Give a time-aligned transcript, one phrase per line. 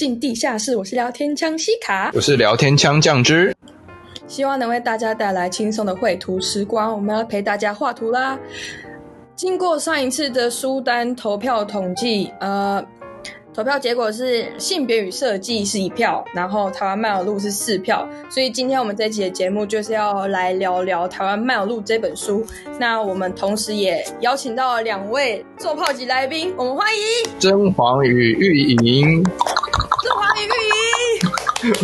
[0.00, 0.74] 走进地下室。
[0.76, 3.54] 我是聊天枪西卡，我是聊天枪酱汁，
[4.26, 6.90] 希望能为大家带来轻松的绘图时光。
[6.90, 8.38] 我们要陪大家画图啦。
[9.36, 12.82] 经过上一次的书单投票统计，呃。
[13.52, 22.46] 投票结果是性别与设计是一票，然后台湾漫游录是四票，所以今天我们这期的节目就是要来聊聊台湾漫游录这本书。
[22.78, 29.22] 那我们同时也邀请到了两位做炮级来宾，我们欢迎甄黄与玉莹。
[30.02, 30.52] 甄黄与玉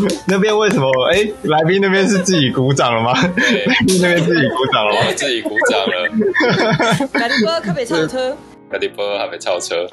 [0.04, 0.90] 莹，那边为什么？
[1.12, 3.12] 哎、欸，来宾那边是自己鼓掌了吗？
[3.12, 5.00] 来宾那边自己鼓掌了吗？
[5.14, 7.08] 自己鼓掌了。
[7.12, 8.36] 卡迪波咖啡超车，
[8.70, 9.86] 卡迪波咖啡超车。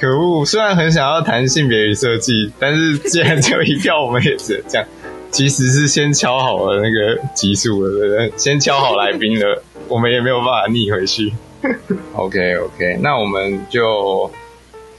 [0.00, 0.44] 可恶！
[0.44, 4.86] 虽然很想要谈性别与设计，但是既然只有一票，我们也只能这样。
[5.30, 8.32] 其实是先敲好了那个集数了，对不对？
[8.36, 11.32] 先敲好来宾了，我们也没有办法逆回去。
[12.14, 14.30] OK OK，那我们就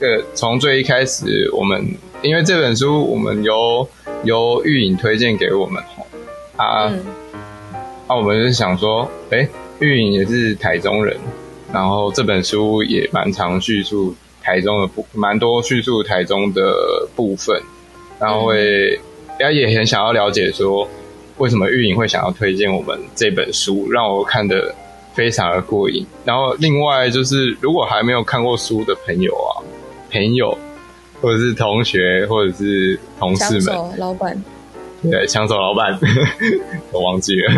[0.00, 1.86] 呃从最一开始，我们
[2.24, 3.86] 因为这本书我们由
[4.24, 5.82] 由玉影推荐给我们
[6.56, 7.04] 啊，那、嗯
[8.06, 11.14] 啊、我们就想说，哎、欸，玉颖也是台中人，
[11.70, 14.14] 然后这本书也蛮常叙述。
[14.42, 17.58] 台中的部蛮多叙述台中的部分，
[18.20, 18.94] 然后会，
[19.38, 20.86] 大家也很想要了解说，
[21.38, 24.74] 为什么玉影会想要推荐我们这本书，让我看的
[25.14, 26.06] 非常的过瘾。
[26.26, 29.64] 然后另外就是，如果还没有看过书的朋友啊，
[30.12, 30.58] 朋友
[31.24, 34.44] 或者是同学或者是同事们，老板，
[35.02, 35.98] 对，枪手老板，
[36.92, 37.52] 我忘记了。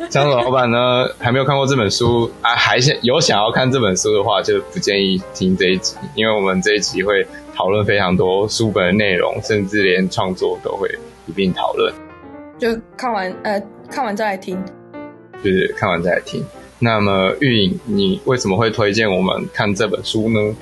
[0.10, 10.86] 枪手老板呢，还没有看过这本书啊，还想有想要看这本书的话，就不建议听这一集，因为我们这一集会讨论非常多书本的内容，甚至连创作都会
[11.26, 11.90] 一并讨论。
[12.58, 12.68] 就
[12.98, 14.62] 看完呃，看完再来听，
[15.42, 16.44] 就是看完再来听。
[16.78, 20.54] 那么玉颖，你为什么会推荐我们看这本书呢？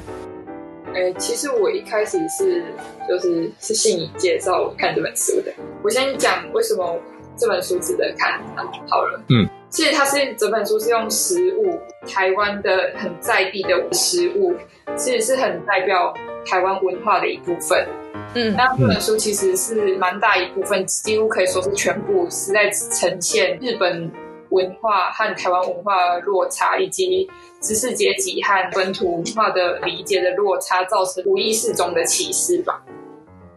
[0.97, 2.65] 哎、欸，其实我一开始是
[3.09, 5.53] 就是是信你介绍我看这本书的。
[5.85, 6.99] 我先讲为什么。
[7.39, 8.41] 这本书值得看，
[8.89, 9.21] 好了。
[9.29, 14.55] 嗯，其实它是整本书是用食物，台湾的很在地的食物，
[14.97, 16.15] 其实是很代表
[16.47, 17.87] 台湾文化的一部分。
[18.33, 24.11] 嗯，那这本书其实是蛮大一部分，几乎可以说是全部是在呈现日本
[24.57, 27.29] 文化和台湾文化的落差，以及
[27.61, 32.83] 知识阶级和本土文化的理解的落差，造成无意识中的歧视吧。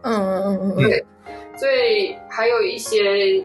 [0.02, 1.04] 嗯嗯嗯嗯，对。
[1.56, 3.44] 所以还有一些。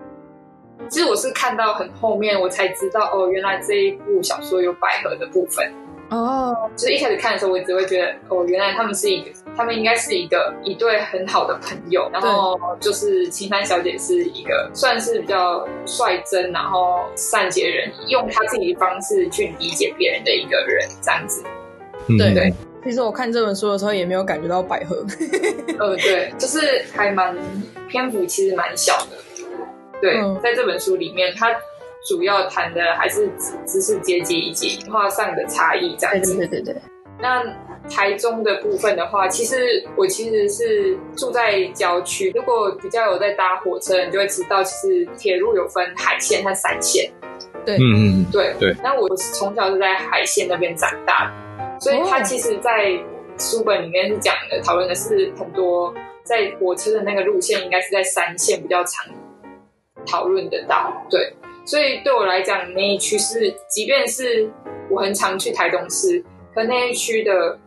[0.90, 5.74] 其实我是看到很后面，我才知道哦，原来这一部小说有百合的部分
[6.10, 6.56] 哦。
[6.76, 12.10] 就是一开始看的时候，我只会觉得哦，原来他们是一个，他们应该是一个一对很好的朋友。
[12.12, 21.44] 然后就是青帆小姐是一个算是比较率真，然后善解人意，用她自己的方式去理解别人的一个人，这样子。
[22.18, 22.54] 对对。
[22.84, 25.04] 其实我看这本书的时候也没有感觉到百合。
[25.80, 27.36] 呃，对，就是还蛮
[27.88, 29.18] 篇幅，其实蛮小的。
[30.00, 31.50] 对，在这本书里面，它
[32.06, 33.30] 主要谈的还是
[33.66, 36.38] 知识阶级以及文化上的差异这样子。
[36.38, 36.82] 对对对对。
[37.20, 37.44] 那
[37.90, 42.32] 台中的部分的话，其实我其实是住在郊区。
[42.36, 47.12] 如果比较有在搭火车，你就会知道，其实铁路有分海线和山线。
[47.66, 48.76] 对，嗯嗯对对。
[48.84, 52.92] 那我是从小是在海线那边长大的，所以它其实，在
[53.40, 59.06] 书本里面是讲的，讨论的是很多在火车的那个路线，应该是在山线比较常。
[60.06, 61.34] 讨论得到，对，
[61.66, 64.50] 所以对我来讲，那一区是，即便是
[64.90, 67.58] 我很常去台东市，可那一区的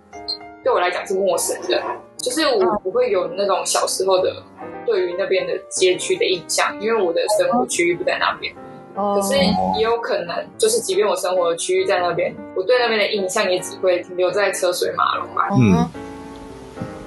[0.62, 1.82] 对我来讲是陌生的，
[2.16, 4.42] 就是我不会有那种小时候的
[4.86, 8.54] 对于那边的街区的印象，因为我的生活区域不在那边。
[8.94, 9.36] 可是
[9.76, 15.48] 也有可能，就是即便我生活的区域在那边，我对那边的印象也只会停留在车水马龙吧。
[15.52, 15.88] 嗯，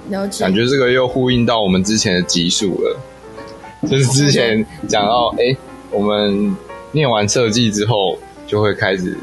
[0.10, 0.46] 了解。
[0.46, 2.98] 感觉这个又呼应到我们之前的集数了。
[3.90, 5.58] 就是之前讲到，哎、欸，
[5.92, 6.56] 我们
[6.92, 8.18] 念完设计之后，
[8.48, 9.16] 就会开始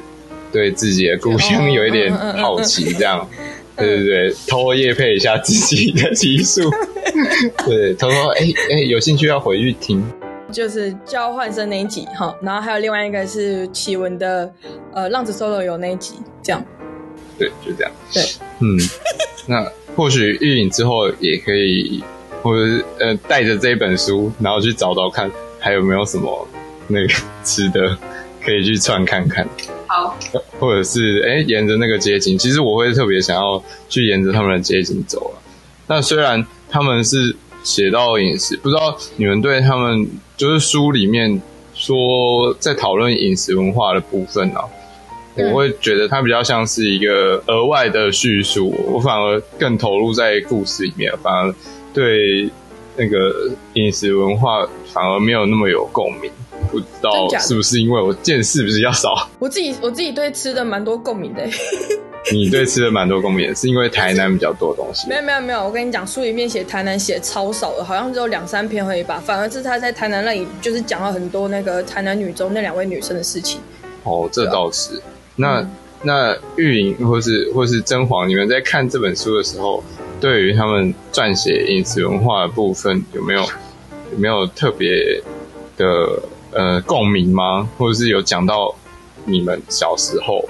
[0.53, 3.29] 对自己的故乡有一点好奇，这样，
[3.77, 6.71] 对对对，偷夜配一下自己的集数，
[7.67, 10.03] 对，偷偷哎哎，有兴趣要回去听，
[10.51, 14.53] 就是交换生那一集哈，然后还有另外一个是启文的
[14.93, 16.65] 呃浪子 solo 有那一集，这样，
[17.39, 18.23] 对，就这样，对，
[18.61, 18.79] 嗯，
[19.47, 22.03] 那或许玉影之后也可以。
[22.41, 25.29] 或者呃，带着这一本书，然后去找找看，
[25.59, 26.47] 还有没有什么
[26.89, 27.15] 那个
[27.45, 27.97] 吃的
[28.45, 29.49] 可以去串看看。
[29.87, 30.19] 好，
[30.59, 35.39] 或者是哎、欸，沿着那个街景，其实我会特别想要去沿着他们的街景走啊。
[35.87, 41.41] 那虽然他们是写到饮食，不知道你们对他们就是书里面
[41.73, 44.65] 说在讨论饮食文化的部分呢、啊？
[45.37, 51.55] 我会觉得它比较像是一个额外的叙述，我反而更投入在故事里面，反而。
[51.95, 52.49] 对
[52.97, 56.31] 那个饮食文化反而没有那么有共鸣。
[56.71, 59.29] 不知道是不是因为我见识比较少？
[59.39, 61.43] 我自己我自己对吃的蛮多共鸣的。
[62.31, 65.09] 你对吃的蛮多共鸣，是因为台南比较多东西？
[65.09, 69.23] 没有没有没有，我跟你讲，书里面写台南写超少的，好像只有两三篇而已吧。
[69.25, 73.61] 反而是他在台南那里，就是讲了很多那个台南女中那两位女生的事情。
[74.03, 74.97] 哦，这倒是。
[74.97, 75.03] 啊、
[75.37, 75.71] 那、嗯、
[76.03, 79.83] 那玉莹或是或是甄黄，你们在看这本书的时候，
[80.21, 83.41] 对于他们撰写饮食文化的部分，有没有
[84.13, 85.23] 有没有特别
[85.79, 86.21] 的
[86.53, 87.69] 呃共鸣吗？
[87.77, 88.75] 或者是有讲到
[89.25, 90.45] 你们小时候？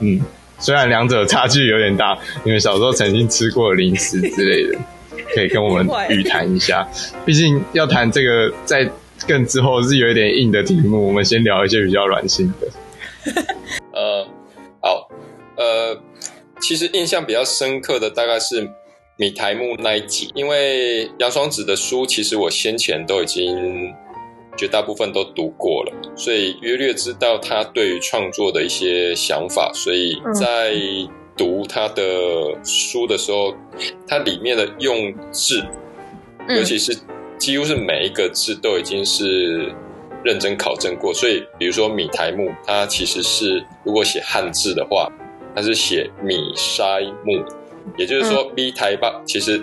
[0.00, 0.20] 嗯。
[0.60, 4.78] 虽然两者差距有点大，你们小时候曾经吃过零食之类的，
[5.34, 6.88] 可以跟我们语谈一下。
[7.26, 8.88] 毕竟要谈这个，在
[9.26, 12.68] 更之后是有一点硬的题目，我们先聊一些比较软性的。
[13.92, 14.26] 呃，
[14.80, 15.08] 好，
[15.56, 16.00] 呃，
[16.60, 18.70] 其实印象比较深刻的大概是
[19.16, 23.92] 米台木那一集，因为杨双子的书，其实我先前都已经。
[24.56, 29.70] 绝大部分都读过了，所以约略知道他对于创作的一些想法。
[29.74, 30.74] 所以在
[31.36, 32.02] 读他的
[32.64, 33.52] 书的时候，
[34.06, 35.62] 它里面的用字，
[36.48, 36.96] 尤其是
[37.38, 39.72] 几乎是每一个字都已经是
[40.24, 41.12] 认真考证过。
[41.12, 45.10] 所以，比如说米台木，它其实是如果写汉字的话，
[45.56, 47.44] 它是写米筛木，
[47.96, 49.62] 也就是说，B 台吧，其实。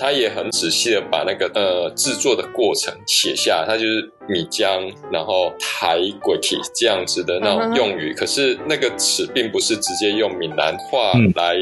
[0.00, 11.54] 他也很仔细的把那个呃制作的过程写下，他就是米浆，然后台鬼体这样子的那种用语，可是那个词并不是直接用闽南话来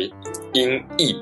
[0.53, 1.17] 音译。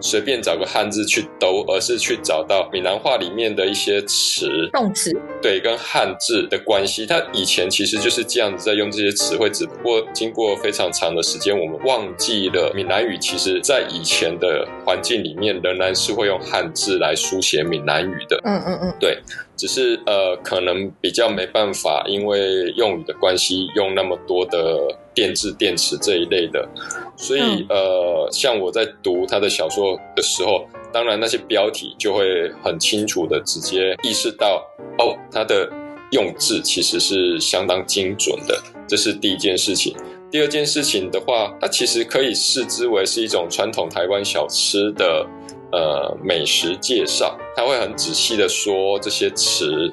[0.00, 5.10] 随便找个汉字去兜，而是去找到闽南话里面的一些词、动词，
[5.42, 7.06] 对，跟汉字的关系。
[7.06, 18.40] 它以前其实就是这样子在用这些词汇，只不过经过非常长的时间，我们忘记了闽南语其实在以前的环境里面仍然是会用汉字来书写闽南语的。
[18.44, 19.18] 嗯嗯嗯，对，
[19.56, 26.68] 只是呃，可能比较没办法，因为用语的关系，用那么多的电制、电池这一类的。
[27.16, 34.64] 所以，呃，像我在读他的小说的时候，当然那些标题就会很清楚的直接意识到，
[34.98, 35.70] 哦，他的
[36.12, 38.58] 用字其实是相当精准的，
[38.88, 39.94] 这是第一件事情。
[40.30, 45.26] 第二件事情的话，它其实可以视之为是一种传统台湾小吃的
[45.72, 49.92] 呃美食介绍，他会很仔细的说这些词，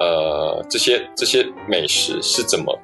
[0.00, 2.76] 呃，这些这些美食是怎么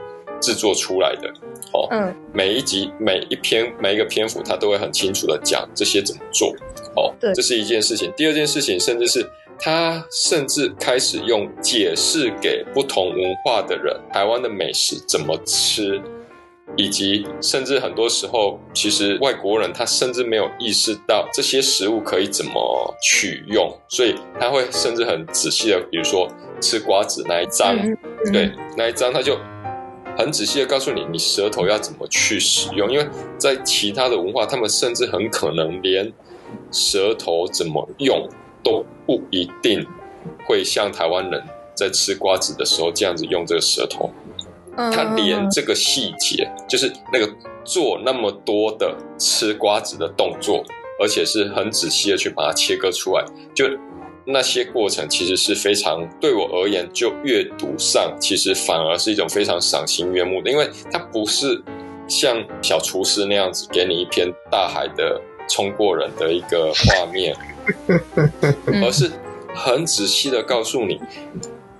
[0.43, 1.33] 制作出来的。
[1.73, 6.55] 哦，嗯，每一集、每一篇、每一个篇幅，他都会很清楚的讲这些怎么做。
[6.94, 8.12] 哦，对，这是一件事情。
[8.15, 9.27] 第二件事情，甚至是
[9.59, 15.99] 他甚至开始用解释给不同文化的人，台湾的美食怎么吃，
[16.77, 26.29] 以及甚至很多时候，其实外国人他甚至没有意识到这些食物可以怎么取用，所以他会甚至很仔细的，比如说
[26.61, 27.97] 吃瓜子那一张，嗯
[28.27, 29.39] 嗯、对，那一张他就。
[30.17, 33.08] 很仔细的告诉你，你舌头要怎么去使用，因为
[33.39, 36.13] 在其他的文化，他们甚至很可能连
[36.70, 38.29] 舌头怎么用
[38.63, 39.87] 都不一定
[40.46, 41.43] 会像台湾人
[41.75, 44.10] 在吃瓜子的时候这样子用这个舌头。
[44.77, 47.31] 他连这个细节，就是那个
[47.65, 50.65] 做那么多的吃瓜子的动作，
[51.01, 53.67] 而且是很仔细的去把它切割出来，就。
[54.24, 61.62] 那些过程其实是非常对我而言，就阅读上其实反而是一种非常赏心悦目的，因为它不是
[62.08, 67.36] 像小厨师那样子给你一片大海的冲过人的一个画面，
[68.82, 69.10] 而是
[69.55, 71.00] 很仔细的告诉你，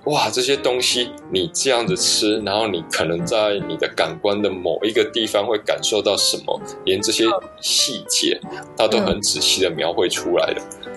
[0.05, 7.25] 哇，这些东西你这样子吃，然后你可能在你的感官的某一个地方会感受到什么，连这些
[7.61, 8.39] 细节
[8.77, 10.61] 它都很仔细的描绘出来了。
[10.85, 10.92] 嗯，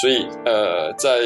[0.00, 1.20] 所以呃，在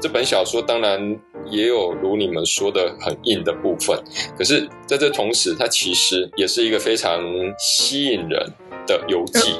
[0.00, 1.18] 这本小说当然
[1.50, 3.98] 也有如你们说的很硬的部分，
[4.38, 7.20] 可是在这同时，它其实也是一个非常
[7.58, 8.52] 吸引人
[8.86, 9.54] 的游记。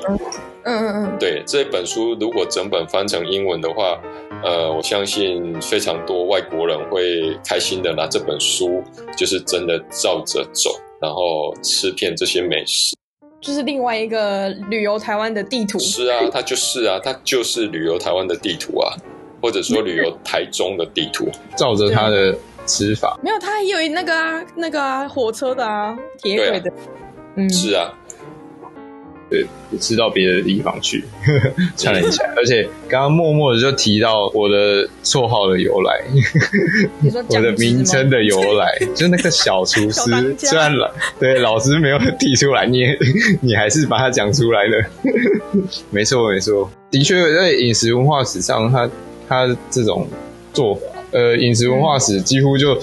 [0.62, 3.98] 嗯嗯嗯，对，这本书如果整本翻成英文的话，
[4.44, 8.82] 呃，我相信非常多外国人会开心的拿这本书，
[9.16, 10.70] 就是真的照着走，
[11.00, 12.94] 然后吃遍这些美食。
[13.40, 15.78] 就是另外一个旅游台湾的地图。
[15.78, 18.92] 是啊，它就是啊，它就是旅游台湾的地图啊，
[19.40, 23.18] 或者说 旅游台中的地图，照着它的吃法。
[23.22, 26.70] 没有，它也有那个啊，那个啊，火车的啊，铁轨的。
[26.70, 26.74] 啊
[27.36, 27.94] 嗯，是啊。
[29.30, 29.46] 对，
[29.78, 31.04] 吃到别的地方去，
[31.76, 32.34] 串联起来。
[32.36, 36.02] 而且刚刚默默的就提到我的绰号的由来，
[37.28, 40.34] 我的名称的由来， 就那个小厨师。
[40.36, 42.86] 虽然老对老师没有提出来，你
[43.40, 44.84] 你还是把它讲出来了。
[45.90, 46.68] 没错，没错。
[46.90, 48.90] 的确在饮食文化史上，它
[49.28, 50.08] 它这种
[50.52, 50.80] 做法，
[51.12, 52.76] 呃，饮食文化史几乎就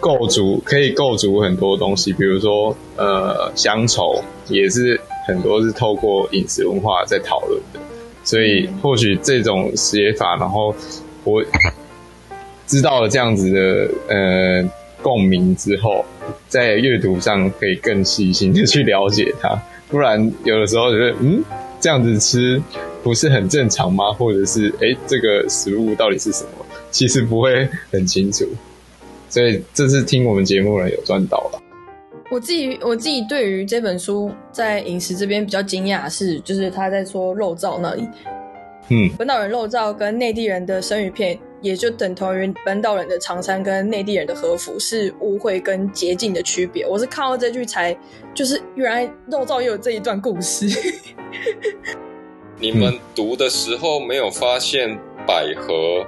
[0.00, 7.80] 构筑可以构筑很多东西，比如说呃，乡愁也是很多是透过饮食文化在讨论的，
[8.22, 10.74] 所以或许这种写法，然后
[11.24, 11.42] 我
[12.66, 14.70] 知道了这样子的呃
[15.02, 16.04] 共鸣之后，
[16.48, 21.42] 在阅读上可以更细心的去了解它，不然有的时候觉得嗯。
[21.80, 22.62] 这样子吃
[23.02, 24.10] 不是很正常吗？
[24.10, 26.64] 或者是哎、这个食物到底是什么？
[26.90, 28.46] 其实不会很清楚。
[29.28, 31.60] 所以这次听我们节目的人有赚到了。
[32.34, 38.08] 我自己我自己对于这本书在饮食这边比较惊讶是，就是他在说肉燥那里，
[38.88, 46.84] 嗯，本岛人肉燥跟内地人的生鱼片，也就等同于本岛人的长衫跟内地人的和服是污秽跟洁净的区别。
[46.84, 47.96] 我是看到这句才，
[48.34, 50.66] 就是原来肉燥也有这一段故事。
[52.58, 56.04] 你们读的时候没有发现百合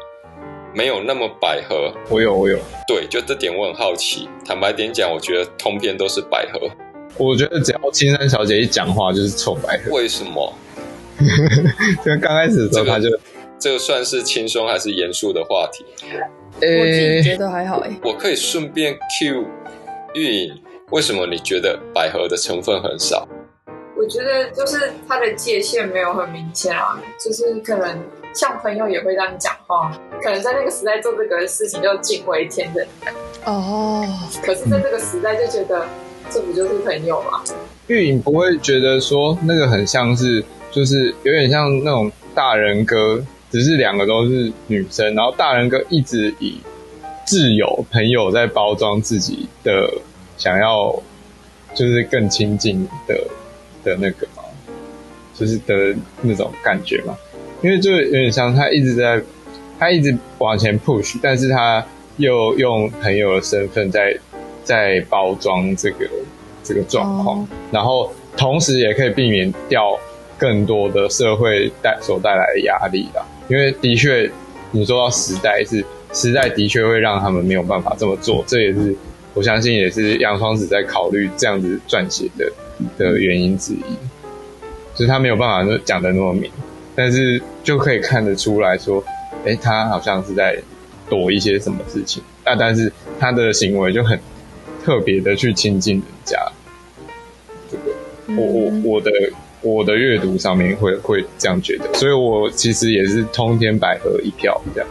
[0.76, 1.90] 没有那么百合？
[2.10, 2.58] 我有，我有。
[2.86, 4.28] 对，就这点我很好奇。
[4.44, 6.68] 坦白点讲，我觉得通篇都是百合。
[7.16, 9.90] 我觉得只要青山小姐一讲话就是臭百合。
[9.90, 10.52] 为什么？
[11.18, 13.20] 因为刚开始的时候他就、这个、
[13.58, 15.82] 这个算是轻松还是严肃的话题？
[16.60, 17.90] 欸、我自己觉得还好哎。
[18.04, 19.46] 我可以顺便 cue
[20.12, 23.26] 玉颖，为什么你觉得百合的成分很少？
[23.96, 27.98] 我觉得就是它的界限没有很明显啊，就是可能
[28.34, 29.90] 像朋友也会这样讲话，
[30.22, 32.86] 可能在那个时代做这个事情就惊为天人
[33.44, 34.04] 哦。
[34.42, 35.86] 可是在这个时代就觉得
[36.30, 37.42] 这不就是朋友吗？
[37.86, 46.60] 玉影不会觉得说那个很像是，就是有点像那种大人哥，只是两个都是女生，然后大人哥一直以
[47.26, 49.92] 挚友朋友在包装自己的
[50.36, 51.02] 想要，
[51.74, 53.18] 就是更亲近的。
[53.84, 54.42] 的那个嘛，
[55.32, 57.16] 就是的那种感觉嘛，
[57.62, 59.22] 因为就有点像他一直在，
[59.78, 61.84] 他一直往前 push，但是他
[62.16, 64.16] 又用朋友的身份在
[64.64, 66.08] 在包装这个
[66.62, 67.46] 这个状况，oh.
[67.70, 69.98] 然后同时也可以避免掉
[70.38, 73.24] 更多的社会带所带来的压力啦。
[73.48, 74.30] 因为的确，
[74.72, 78.94] 你说到时代是时代的确会让他们没有办法这么做，这也是
[79.34, 82.52] 我相信也是杨双子在考虑这样子撰写的。
[82.98, 83.96] 的原因之一，
[84.94, 86.50] 就是他没有办法讲的那么明，
[86.94, 89.02] 但是就可以看得出来说，
[89.46, 90.60] 哎、欸，他好像是在
[91.08, 94.18] 躲一些什么事情，那，但是他的行为就很
[94.84, 96.36] 特别的去亲近人家。
[97.70, 99.10] 这个，我我我的
[99.62, 104.88] 我的阅读上面会会这样觉得，所以我其实也是通天百合一票这样。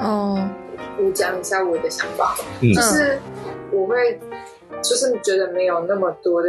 [0.00, 0.48] 哦，
[0.98, 3.18] 我讲一下我的想法，嗯，就是
[3.70, 4.18] 我会
[4.82, 6.48] 就是觉得没有那么多的。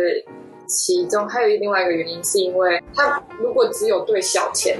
[0.67, 4.75] 其中还有另外一个原因，是因为他如果只有对小钱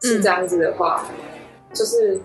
[0.00, 1.14] 是这样子的话，嗯、
[1.74, 2.18] 就是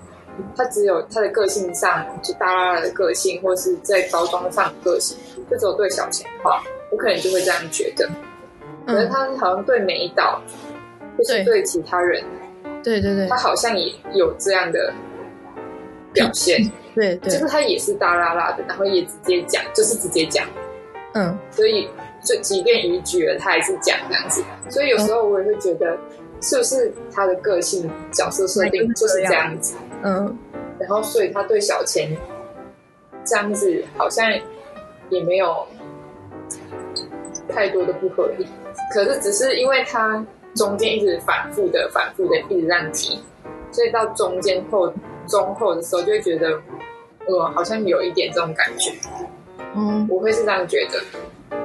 [0.55, 5.17] 他只有他的个性上就大拉拉的个性，或是在包装上的个性，
[5.49, 8.09] 就只有对小钱的话，我可能就会这样觉得。
[8.87, 10.41] 可是他好像对美岛，
[11.17, 11.61] 或是对。
[11.63, 12.23] 其他人，
[12.83, 14.93] 对对对，他好像也有这样的
[16.13, 16.59] 表现，
[16.95, 20.47] 对对，就是他也是大拉拉的，然后也直接讲，就是直接讲，
[21.13, 21.89] 嗯，所以。
[22.21, 25.97] 就即便逾矩了，他还是讲这样子，所以有时候我也会觉得，
[26.41, 29.75] 是不是他的个性角色设定就是这样子？
[30.03, 30.37] 嗯，
[30.79, 32.15] 然后所以他对小钱
[33.25, 34.25] 这样子好像
[35.09, 35.67] 也没有
[37.49, 38.47] 太多的不合理，
[38.93, 43.21] 可是只是因为他中间一直反复的、反复的一直这样提，
[43.71, 44.91] 所以到中间后
[45.27, 46.59] 中后的时候就会觉得，
[47.27, 48.91] 呃，好像有一点这种感觉。
[49.75, 51.57] 嗯，我会是这样觉得。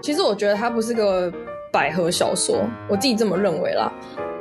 [0.00, 1.32] 其实我觉得他不是个
[1.74, 2.56] 百合小说，
[2.88, 3.92] 我自己这么认为啦。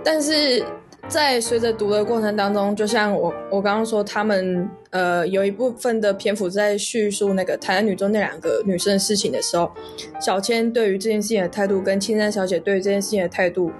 [0.04, 0.64] 但是
[1.08, 9.72] 在随着读的过程当中，就像我我刚刚说，他们呃有一部分的篇幅在叙述那个台南女中那两个女生的事情的时候，
[10.22, 13.72] 小千对于这件事情的态度跟青山小姐对于这件事情的态度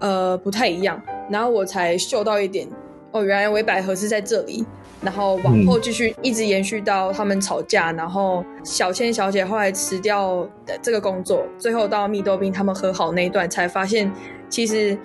[0.00, 2.66] 呃不太一样，然后我才嗅到一点
[3.12, 4.66] 哦，原来伪百合是在这里。
[5.06, 14.10] 然后往后继续一直延续到他们吵架，嗯、然后小千小姐后来辞掉的这个工作，最后到蜜豆冰他们和好那一段，才发现
[14.48, 14.98] 其实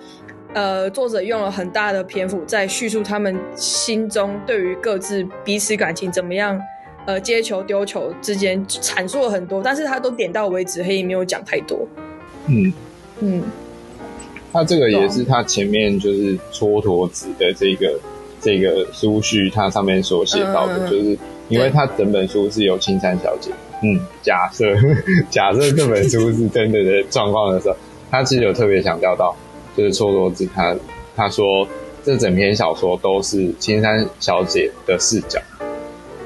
[0.54, 6.60] 呃作者用了很大的篇幅在叙述他们心中对于各自彼此感情怎么样，
[7.06, 11.86] 呃接球丢球之间阐述了很多，但是他都点到为止，黑影没有讲太多。
[12.48, 12.72] 嗯
[13.20, 13.42] 嗯，
[14.52, 18.00] 他这个也是他前面就是蹉跎子的这个。
[18.42, 21.16] 这个苏序它上面所写到的，就是
[21.48, 23.50] 因为它整本书是由青山小姐。
[23.82, 24.74] 嗯，假设
[25.30, 27.76] 假设这本书是真的的状况的时候，
[28.10, 29.34] 他其实有特别强调到，
[29.76, 30.76] 就是蹉跎子他
[31.16, 31.66] 他说
[32.04, 35.40] 这整篇小说都是青山小姐的视角，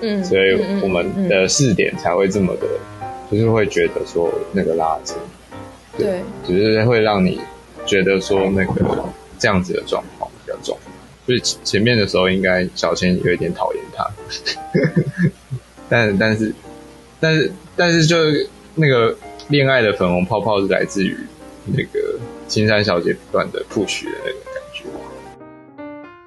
[0.03, 2.67] 嗯，所以我们的视点才会这么的，
[3.31, 5.15] 就是会觉得说那个拉扯，
[5.97, 7.41] 对，只是会让你
[7.87, 9.05] 觉得说那个
[9.39, 10.77] 这样子的状况比较重，
[11.27, 14.09] 所以前面的时候应该小千有一点讨厌他，
[15.91, 16.55] 但但是
[17.21, 18.17] 但是但是就
[18.75, 19.17] 那个
[19.49, 21.17] 恋爱的粉红泡泡是来自于
[21.67, 24.85] 那个青山小姐不断的 push 的那个感觉。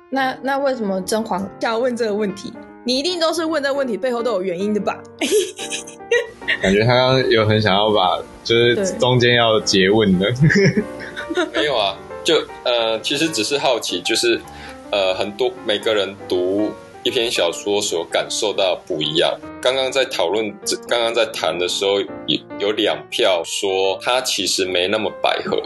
[0.09, 2.51] 那那为什么甄嬛要问这个问题？
[2.83, 4.97] 你一定都是问这个问题背后都有原因的吧？
[6.61, 10.33] 感觉他刚刚有很想要把，就是中间要结问的。
[11.53, 14.41] 没有啊，就呃，其实只是好奇，就是
[14.91, 16.71] 呃，很多每个人读
[17.03, 19.37] 一篇小说所感受到不一样。
[19.61, 20.49] 刚刚在讨论，
[20.87, 25.61] 刚刚在谈的时候，有有两票说他其实没那么百合。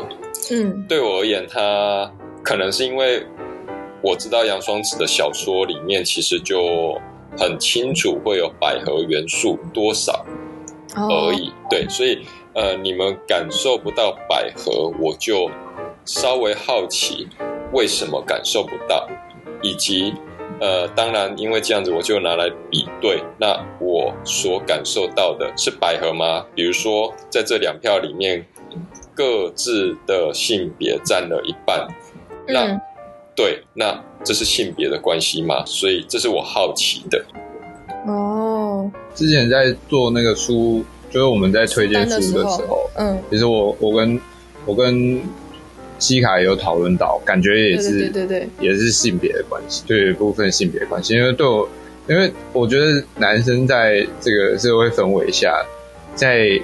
[0.52, 2.12] 嗯，对我而言，他
[2.44, 3.26] 可能是因为
[4.02, 7.00] 我知道杨双子的小说里面其实就
[7.38, 10.26] 很清楚会有百合元素多少
[10.96, 11.48] 而已。
[11.48, 11.70] Oh.
[11.70, 12.20] 对，所以
[12.54, 15.50] 呃，你们感受不到百合，我就
[16.06, 17.28] 稍微好奇
[17.74, 19.08] 为什么感受不到，
[19.62, 20.14] 以及
[20.62, 23.22] 呃，当然因为这样子，我就拿来比对。
[23.38, 26.46] 那我所感受到的是百合吗？
[26.56, 28.46] 比如说在这两票里面。
[29.16, 31.88] 各自的性别占了一半，
[32.48, 32.82] 那、嗯、
[33.36, 35.64] 对，那这是性别的关系吗？
[35.68, 37.24] 所以这是我好奇的。
[38.08, 44.20] 哦，之前在做那个书，就是我们在推荐书的时候，嗯，其实我我跟
[44.66, 45.22] 我跟
[46.00, 51.68] 西卡也有讨论到，感觉也是，对对对，也是性别的关系，对一部分性别关系，因为对我，
[52.08, 55.54] 因为我觉得男生在这个社会氛围下，
[56.16, 56.62] 在。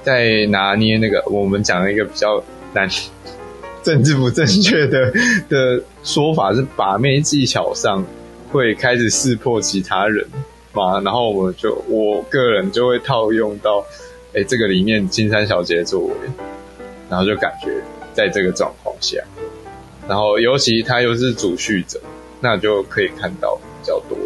[0.00, 2.42] 在拿捏那个，我们讲了一个比较
[2.72, 2.88] 难、
[3.82, 5.12] 政治不正确的
[5.50, 8.02] 的说法，是把妹技巧上
[8.50, 10.24] 会开始识破其他人
[10.72, 10.98] 嘛？
[11.00, 13.84] 然后我们就我个人就会套用到，
[14.32, 16.14] 哎，这个里面金山小姐的作为，
[17.10, 17.70] 然后就感觉
[18.18, 19.22] 在这个状况下，
[20.08, 22.00] 然后尤其他又是主叙者，
[22.40, 24.18] 那就可以看到比较多，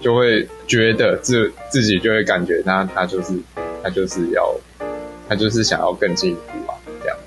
[0.00, 3.34] 就会觉得自自己就会感觉他他就是
[3.82, 4.58] 他就是要。
[5.30, 7.18] 他就是想要更进一步啊，这样，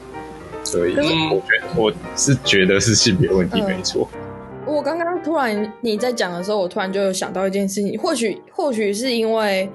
[0.64, 4.10] 所以我觉得我是觉得是性别问题没错。
[4.66, 9.70] 我刚刚突然你在讲的时候，我突然就有想到一件事情，或许或许是因为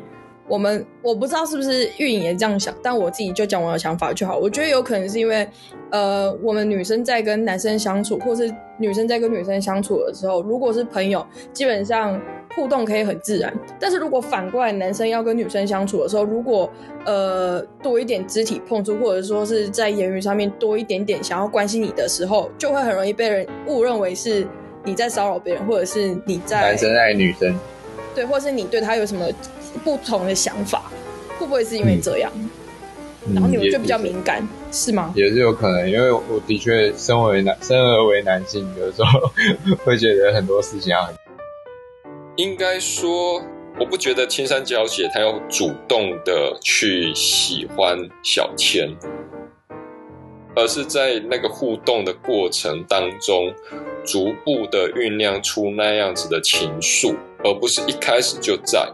[0.49, 4.37] 我们我不知道是不是运营也这样想，但我自己就讲我的想法就好。
[4.37, 5.49] 我觉得有可能是因为
[5.91, 12.21] 呃，我们女生在跟男生相处，或是女生在跟女生相处的时候，如果是朋友，基本上。
[12.55, 16.67] 互动可以很自然，但是如果反过来男生要跟女生相处的时候，如果
[17.05, 24.47] 呃多一点肢体碰触，或者说是在言语上面多一点点想要关心你的时候，就会很容易被人误认为是
[24.85, 27.55] 你在骚扰别人，或者是你在男生爱女生，
[28.15, 29.27] 对，或者是你对他有什么
[29.77, 30.91] 不同的想法，
[31.39, 32.33] 会不会是因为这样？
[33.29, 35.13] 嗯、然后你们就比较敏感，是，吗？
[35.17, 39.33] 也是有可能，因为我的确身为男，生而为男性，有时候
[39.85, 41.13] 会觉得很多事情要很。
[42.37, 43.43] 应该说，
[43.81, 48.95] 我不觉得青山小姐她要主动的去喜欢小千，
[50.55, 53.53] 而是在那个互动的过程当中，
[54.05, 58.89] 逐步的酝酿出那样子的情愫，而不是一开始就在。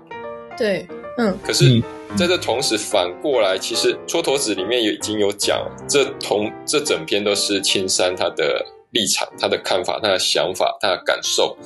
[0.57, 0.87] 对，
[1.19, 1.37] 嗯。
[1.45, 1.83] 可是
[2.17, 11.57] 在这同时，反过来，其实蹉跎子里面也已经有讲，这同这整篇都是青山他的立场、他的看法、他的想法、他的感受。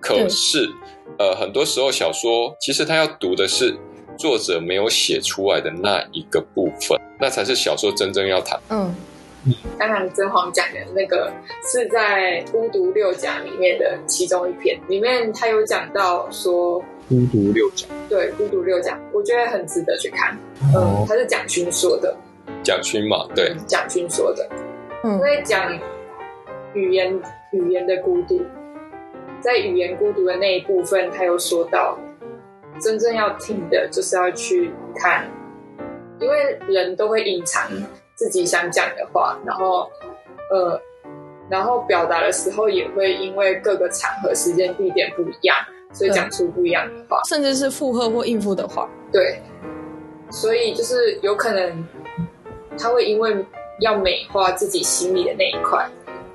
[0.00, 0.68] 可是。
[1.18, 3.76] 呃，很多时候小说其实他要读的是
[4.16, 8.58] 作者没有写出来的那一个部分，那才是小说真正要谈。
[8.70, 8.94] 嗯，
[9.76, 11.30] 刚刚甄嬛讲的那个
[11.70, 17.90] 是在《孤独六讲》里面的其中一篇，里面他有讲到说《孤独六讲》。
[18.08, 20.32] 对，《孤独六讲》，我觉得很值得去看。
[20.72, 22.16] 嗯，他是蒋勋说的。
[22.62, 24.48] 蒋勋嘛，对，蒋勋说的。
[25.02, 25.76] 嗯，因为讲
[26.72, 27.20] 语言
[27.52, 28.40] 语言的孤独。
[29.40, 31.98] 在语言孤独的那一部分，他有说到，
[32.78, 35.26] 真正要听的就是要去看，
[36.20, 37.68] 因为人都会隐藏
[38.14, 39.90] 自己想讲的话，然后，
[40.52, 40.78] 呃，
[41.48, 45.56] 然后表达的时候也会因为各个场合、时间、地点不一样，
[45.92, 48.88] 所以讲出不一样的话，甚至是附和或应付的话。
[49.12, 49.40] 对，
[50.30, 51.84] 所以就是有可能
[52.78, 53.36] 他会因为
[53.80, 55.88] 要美化自己心里的那一块，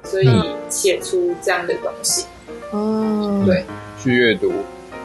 [0.04, 0.30] 所以
[0.70, 2.26] 写出这样的东西。
[2.72, 3.64] 哦，对，
[4.02, 4.52] 去阅读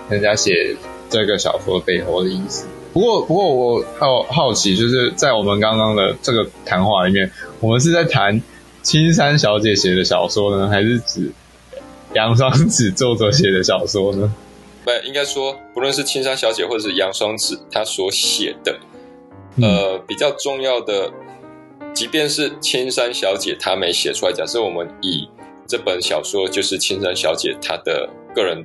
[0.08, 0.74] 人家写
[1.08, 2.66] 这个小说背后的意思。
[2.92, 8.42] 不过，不过我好好奇，就是在我们刚刚的这个谈话里面，我们是在谈
[8.82, 11.30] 青山小姐写的小说呢，还是指
[12.14, 14.32] 杨双子作者写的小说呢？
[14.84, 18.76] 不，应该说，不论是青山小姐或者是杨双子他所写的，
[19.56, 21.10] 嗯、呃，比较重要的，
[21.94, 25.28] 即便是青山小姐她没写出来，假设我们以
[25.68, 28.64] 这本小说就是青山小姐她的个人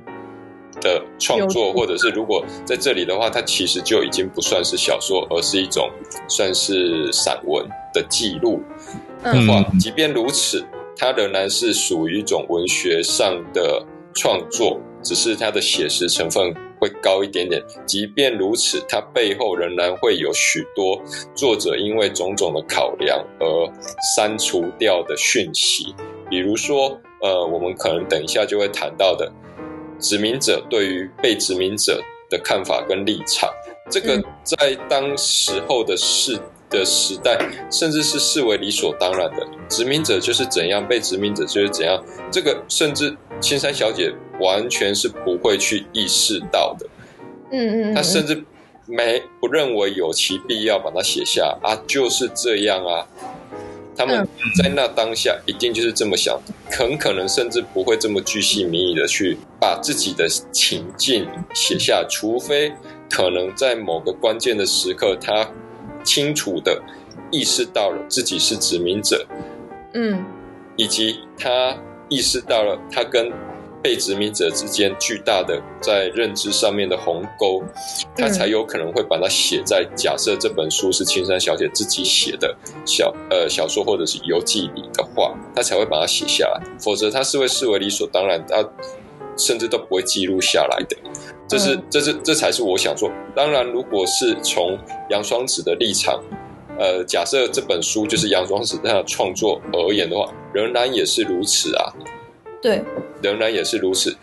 [0.80, 5.88] 的创作，或者是如果在这里的话，它其实就已经不算是小说，而是一种
[6.28, 8.60] 算是散文的记录。
[9.22, 10.64] 嗯，即便如此，
[10.96, 17.62] 它仍然是属于一种文学上的创作，只是它的写实成分会高一点点。
[17.86, 21.00] 即便如此，它背后仍然会有许多
[21.34, 23.72] 作者因为种种的考量而
[24.16, 25.94] 删除掉的讯息，
[26.30, 29.30] 比如说，呃，我们可能等一下就会谈到的。
[29.98, 33.50] 殖民者对于被殖民者的看法跟立场，
[33.90, 37.38] 这个在当时候的世的时代，
[37.70, 39.46] 甚至是视为理所当然的。
[39.68, 42.02] 殖民者就是怎样，被殖民者就是怎样。
[42.30, 46.86] 这个甚至青山小姐完全是不会去意识到的。
[47.50, 48.44] 嗯嗯，她甚至
[48.86, 53.06] 没不认为有其必要把它写下啊，就是这样啊。
[53.98, 54.28] 他们
[54.62, 56.38] 在那当下一定就是这么想，
[56.70, 62.70] 很可能甚至不会这么巨细靡遗的去把自己的情境写下，除非
[63.08, 65.48] 可能在某个关键的时刻，他
[66.06, 66.80] 清楚的
[67.30, 69.26] 意识到了自己是殖民者，
[69.92, 70.24] 嗯，
[70.76, 71.76] 以及他
[72.08, 73.30] 意识到了他跟。
[73.82, 77.62] 被殖民者之间巨大的在认知上面的鸿沟，
[78.16, 86.60] 他才有可能会把它写在假设这本书是青山小姐自己写的小呃小说或者是游记里的话，他才会把它写下来。
[86.80, 88.68] 否则他是会视为理所当然，他
[89.36, 90.96] 甚至都不会记录下来的。
[91.48, 93.10] 这是这是这才是我想说。
[93.34, 94.78] 当然，如果是从
[95.10, 96.20] 杨双子的立场，
[96.78, 101.92] 呃，假设这本书就是杨双子他的创作而言的话，仍然也是如此啊。
[102.60, 102.82] 对，
[103.22, 104.16] 仍然也是如此。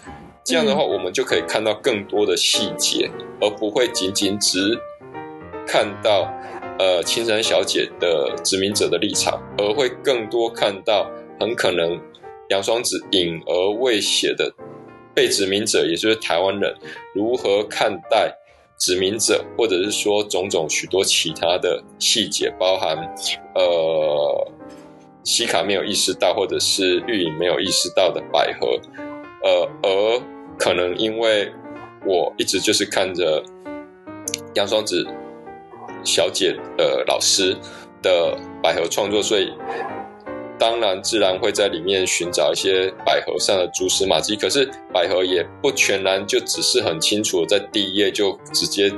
[0.44, 4.78] 这样的话，我们就可以看到更多的细节，嗯、而不会仅仅只
[5.66, 6.30] 看到
[6.78, 11.98] 呃青山小姐的殖民者的立场，而会更多看到很可能
[12.50, 14.54] 杨双子隐而未写的
[15.14, 16.74] 被殖民者，也就是台湾人
[17.14, 18.34] 如何看待
[18.78, 22.98] 殖民者，或者是说种种许多其他的细节，包含
[23.56, 24.52] 呃。
[25.26, 28.78] 西卡没有意识到，或者是玉影没有意识到的百合，
[29.42, 30.22] 呃，而
[30.60, 31.50] 可能因为
[32.06, 33.42] 我一直就是看着
[34.56, 35.08] 杨双子
[36.04, 37.56] 小姐的老师
[38.02, 39.50] 的百合创作，所以
[40.58, 44.36] 当然自然会在里面寻找一些百合上的蛛丝马迹。
[44.36, 48.92] 可是百合也不全然就只是很清楚的在第一页就直接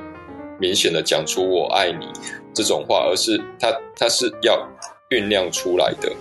[0.59, 2.07] 明显的讲出“我爱你”
[2.53, 4.67] 这种话，而是它它是要。
[5.11, 6.11] 酝酿出来的，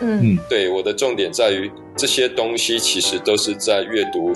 [0.00, 4.32] 嗯，对，我的重点在于这些东西其实都是在阅读，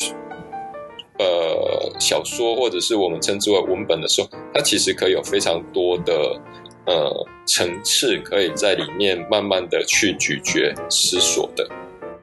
[1.19, 6.41] 呃，小说或者是我们称之为文本的时候，它其实可以有非常多的
[6.87, 11.69] 呃层次，可以在里面慢慢的去咀嚼、思索的。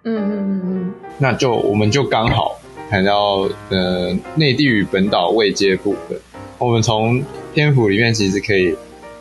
[0.03, 6.17] 嗯嗯嗯嗯，那就我们就刚好谈到呃内地与本岛未接部分，
[6.57, 8.75] 我们从篇幅里面其实可以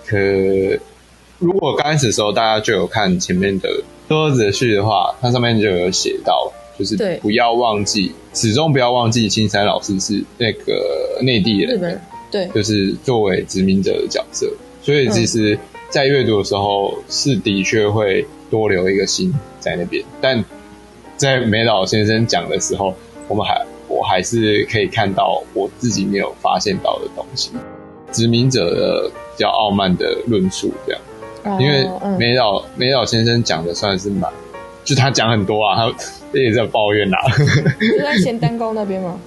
[0.06, 0.16] 可。
[1.38, 3.68] 如果刚开始的时候大家就有看前面的
[4.08, 14.50] 多子的序的话，它上面就有写到，就是不要忘记，始终不要忘记青山老师是那个内地人，人，对，就是作为殖民者的角色，
[14.86, 15.58] 所以其实，
[15.90, 20.44] 在阅读的时候是的确会多留一个心在那边，但
[21.16, 22.94] 在梅老先生讲的时候，
[23.26, 27.50] 我们还我还是可以看到我自己没有发现到的东西，
[28.12, 31.02] 殖民者的比较傲慢的论述这样。
[31.60, 31.84] 因为
[32.16, 34.32] 梅老梅老先生讲的算是蛮，
[34.84, 35.92] 就他讲很多啊，
[36.32, 37.26] 他也在抱怨呐、啊。
[37.80, 39.18] 就在 咸蛋糕那边吗？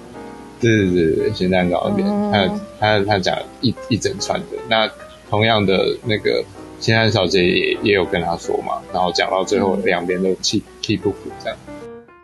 [0.58, 4.46] 对对对对，咸蛋糕那边，嗯、他他他讲一一整串的。
[4.66, 4.90] 那
[5.30, 6.44] 同样的那个
[6.78, 11.58] 青山小姐也也有跟他说嘛，然后讲到最后两边都气气不服这样。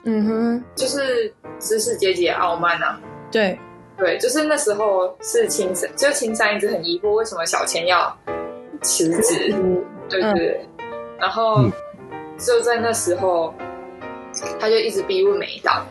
[0.05, 3.01] 嗯哼，就是知识阶级的傲慢啊。
[3.31, 3.59] 对
[3.97, 8.15] 对，就是那时候是青山，就青山一直很疑惑为什么小千要。
[8.83, 9.55] 辞职，
[10.07, 10.85] 对对对，嗯、
[11.19, 11.65] 然后
[12.39, 13.53] 就在那时候，
[14.61, 15.83] 他就一直逼问梅岛，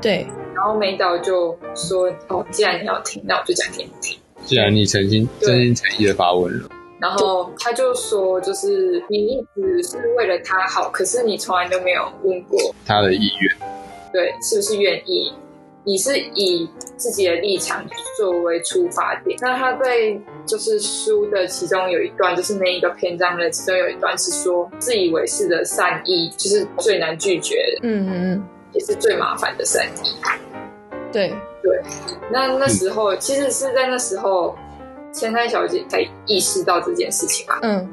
[0.00, 4.16] 对，然后梅岛就说：“哦，既然你要听，那我就讲给你听。
[4.44, 6.68] 既然你诚心真心诚意的发问了，
[7.00, 13.56] 然后他就说，就是你一直是为了他好，可是你从来都没有问过他的意愿，
[14.12, 15.32] 对，是不是愿意？
[15.86, 17.84] 你是以自己的立场
[18.16, 20.20] 作为出发点，那他对。
[20.46, 30.10] 就是书的其中有一段，就是那一个篇章的其中有一段是说，自以为是的善意就是最难拒绝的，嗯嗯嗯，也是最麻烦的善意。
[31.10, 31.32] 对
[31.64, 31.82] 对，
[32.30, 34.54] 那那时候、嗯、其实是在那时候，
[35.12, 37.58] 千山小姐才意识到这件事情嘛。
[37.62, 37.88] 嗯，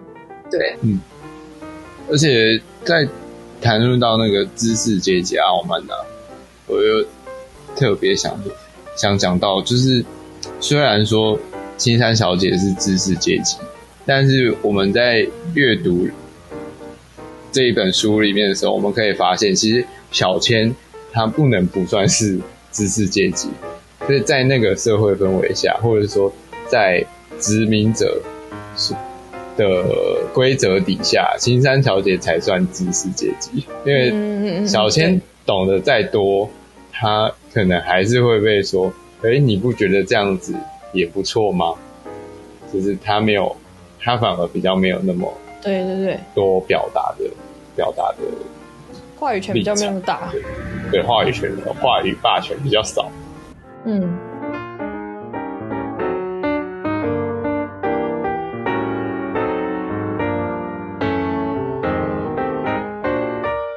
[0.51, 0.99] 对，嗯，
[2.07, 3.07] 而且在
[3.62, 6.05] 谈论到那个知识阶级傲慢呢、啊，
[6.67, 7.03] 我又
[7.75, 8.39] 特别想
[8.95, 10.05] 想讲到，就是
[10.60, 11.39] 虽然说。
[11.77, 13.57] 青山小姐是知识阶级，
[14.05, 16.07] 但是我们在阅读
[17.51, 20.75] 这一本书里面的时候，我们可以发现，其实小千
[21.12, 22.39] 她不能不算是
[22.71, 23.49] 知识阶级，
[24.05, 26.31] 所以在那个社会氛围下，或者说
[26.67, 27.05] 在
[27.39, 28.21] 殖民者
[29.57, 29.86] 的
[30.34, 33.65] 规则底下，青山小姐才算知识阶级。
[33.86, 36.49] 因为小千懂得再多，
[36.91, 40.55] 他可能还是会被说：“哎，你不觉得这样子？”
[40.93, 41.73] 也不错吗？
[42.73, 43.55] 就是他没有，
[43.99, 47.25] 他反而比较没有那么对对对多表达的
[47.75, 48.17] 表达的
[49.21, 50.31] 话语权比较没有那么大，
[50.91, 53.07] 对，话语权的话语霸权比较少。
[53.86, 54.01] 嗯，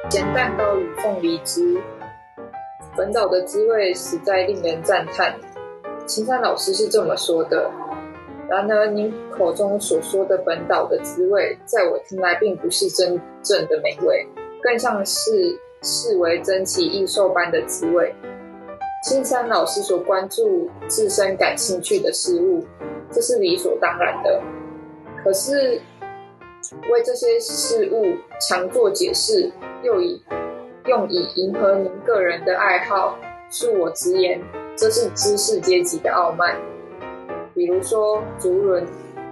[0.09, 1.79] 咸蛋糕与凤梨汁，
[2.97, 5.35] 本岛的滋味实在令人赞叹。
[6.07, 7.69] 青山老师是这么说的。
[8.49, 14.27] 然而，您口中所说的本岛的滋味，在我听来，并不是真正的美味，
[14.65, 18.11] 更像是视为珍奇异兽般的滋味。
[19.03, 22.65] 青山老师所关注自身感兴趣的事物，
[23.11, 24.41] 这是理所当然的。
[25.23, 25.79] 可是，
[26.89, 29.51] 为这些事物强作解释，
[29.83, 30.19] 又以
[30.87, 33.19] 用以迎合您个人的爱好，
[33.51, 34.41] 恕我直言。
[34.75, 36.59] 这是知识阶级的傲慢。
[37.53, 38.83] 比如说，竹轮，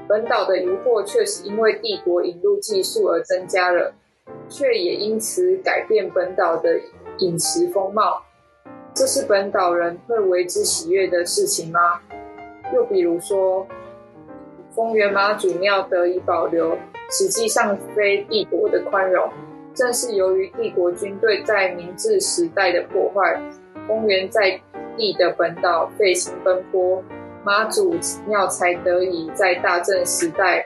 [0.08, 3.91] 本岛的渔获确实因为帝国引入技术而增加了，
[4.50, 6.80] 却也因此改变本岛的
[7.20, 8.24] 饮食风貌。
[8.94, 12.00] 这是本岛人会为之喜悦的事情吗？
[12.74, 13.68] 又比如说，
[14.76, 16.78] 丰原妈祖庙得以保留，
[17.10, 19.30] 实际上非帝国的宽容，
[19.74, 23.42] 正是由于帝国军队在明治时代的破坏，
[23.88, 24.60] 丰原在
[24.96, 27.04] 地的本岛费心奔波，
[27.44, 27.96] 妈祖
[28.28, 30.66] 庙才得以在大正时代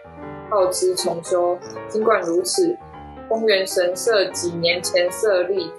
[0.50, 1.58] 耗资重修。
[1.88, 2.78] 尽管如此，
[3.28, 5.72] 公园神社几年前设立，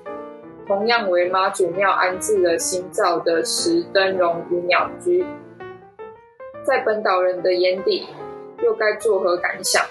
[0.66, 5.24] 同样为妈祖庙安置了新造的石灯笼与鸟居。
[6.62, 8.06] 在本岛人的眼底，
[8.62, 9.82] 又该作何感想？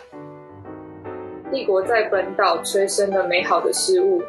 [1.51, 4.21] 帝国在本岛催生了美好的事物。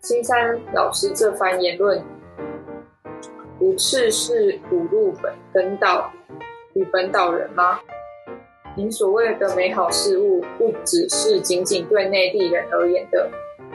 [0.00, 2.04] 青山老师这番言论。
[3.58, 6.12] 不啻是侮辱本本岛
[6.74, 7.80] 与本岛人吗？
[8.76, 13.30] 您所谓的美好事物，不只是仅仅对内地人而言的，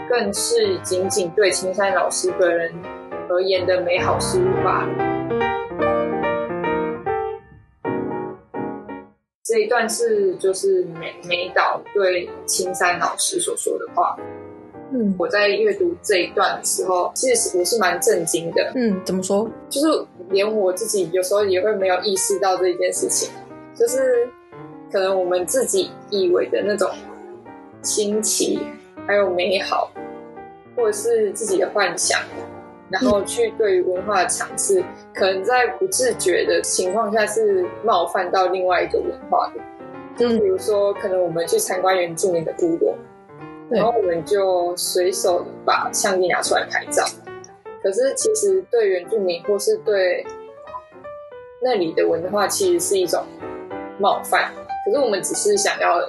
[0.09, 2.69] 更是仅仅对青山老师本人
[3.29, 4.85] 而言的美好事物吧。
[9.45, 14.17] 这一段是就是美美岛对青山老师所说的话。
[14.91, 18.73] 嗯，我在阅读这一段的时候，其实我是蛮震惊的。
[18.75, 19.49] 嗯，怎么说？
[19.69, 19.87] 就是
[20.29, 23.29] 连我自己有时候也会没有意识到这一件事情，
[23.73, 24.27] 就是
[24.91, 26.89] 可能我们自己以为的那种
[27.81, 28.59] 新奇，
[29.07, 29.91] 还有美好，
[30.75, 32.19] 或者是自己的幻想，
[32.89, 39.61] 然后去对于文化的尝试，可能在不自觉的情况下是冒犯到另外一个文化的。
[40.17, 42.95] 就比如说，可能我们去参观原住民的部落。
[43.69, 47.05] 然后我们就随手把相机拿出来拍照，
[47.83, 50.25] 可是其实对原住民或是对
[51.61, 53.23] 那里的文化，其实是一种
[53.99, 54.51] 冒犯。
[54.89, 56.01] 可是我们只是想要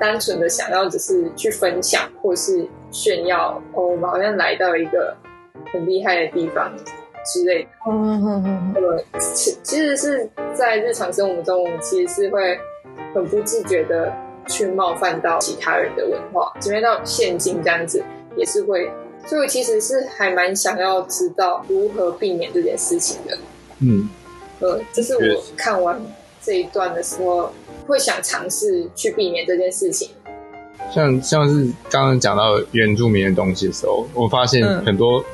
[0.00, 5.14] 单纯的想要，只是去分享或是炫耀，哦，我们好像来到一个
[5.72, 6.72] 很厉害的地方
[7.26, 7.68] 之类的。
[7.90, 8.72] 嗯嗯嗯。
[8.74, 12.58] 那么其其实是在日常生活中，我们其实是会
[13.14, 14.12] 很不自觉的。
[14.46, 18.04] 去冒犯到其他人的文化，即便到现今这样子
[18.36, 18.92] 也是会，
[19.24, 23.38] 所以我其实是还蛮想要知道如何避免这件事情的。
[23.80, 24.06] 嗯，
[24.60, 25.98] 呃，这是我看完
[26.42, 27.50] 这一段的时候
[27.86, 30.08] 会想尝试去避免这件事情。
[30.92, 35.24] 像像是刚刚讲到原住民的东西的时候，我发现很多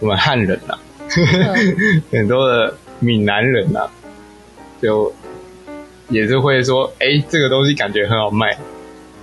[0.00, 0.80] 我们汉人呐、啊，
[1.16, 3.90] 嗯、 很多的闽南人呐、啊，
[4.80, 5.12] 就。
[6.08, 8.48] 也是会说，哎、欸，这个东西感觉很好卖，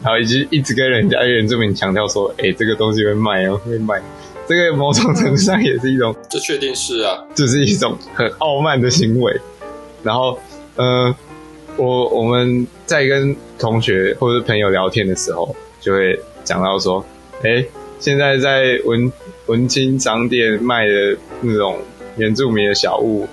[0.02, 4.02] 然后一直一直跟人家原住民强调说，哎、欸，这个东西会卖哦，会卖。
[4.48, 9.40] 这个某种程度上也是一种，这确定是啊，就是一种很傲慢的行为。
[10.02, 10.40] 然后，
[10.78, 11.16] 呃，
[11.78, 17.06] 我我们在跟同学或者朋友聊天的时候，就会讲到说，
[17.44, 19.12] 哎、欸，现在在文
[19.48, 21.78] 文青商店卖的那种
[22.18, 23.28] 原住民的小物，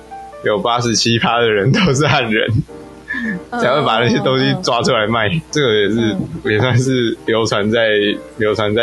[0.45, 2.51] 有八十七趴的人都是汉人。
[3.51, 7.89] 才会把那些东西抓出来卖，嗯、这个也是、嗯、也算是流传在
[8.37, 8.83] 流传在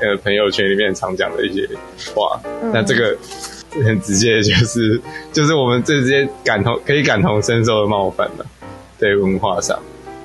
[0.00, 1.68] 呃朋友圈里面常讲的一些
[2.12, 2.40] 话。
[2.44, 3.16] 嗯、那这个
[3.84, 5.00] 很直接，就是
[5.32, 8.44] 就是我们最直接感同可以感同身受的冒犯嘛，
[9.02, 9.76] 在文化上。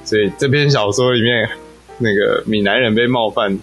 [0.06, 1.50] 所以这篇小说里面
[1.98, 3.60] 那个闽南人被冒犯，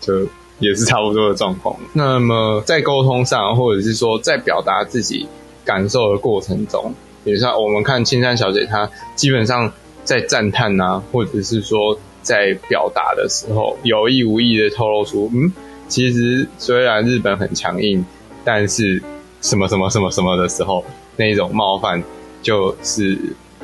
[0.00, 0.26] 就
[0.58, 1.76] 也是差不多的状况。
[1.92, 5.28] 那么在沟通上，或者是说在表达自己
[5.64, 6.92] 感受的过程中。
[7.24, 15.52] 比如说，我们看青山小姐，她基本上在赞叹啊，或者是说在表达的时候，有意无意的透露出，嗯，
[15.86, 18.04] 其实虽然日本很强硬，
[18.44, 19.00] 但是
[19.40, 20.84] 什么什么什么什么的时候，
[21.16, 22.02] 那一种冒犯
[22.42, 23.16] 就是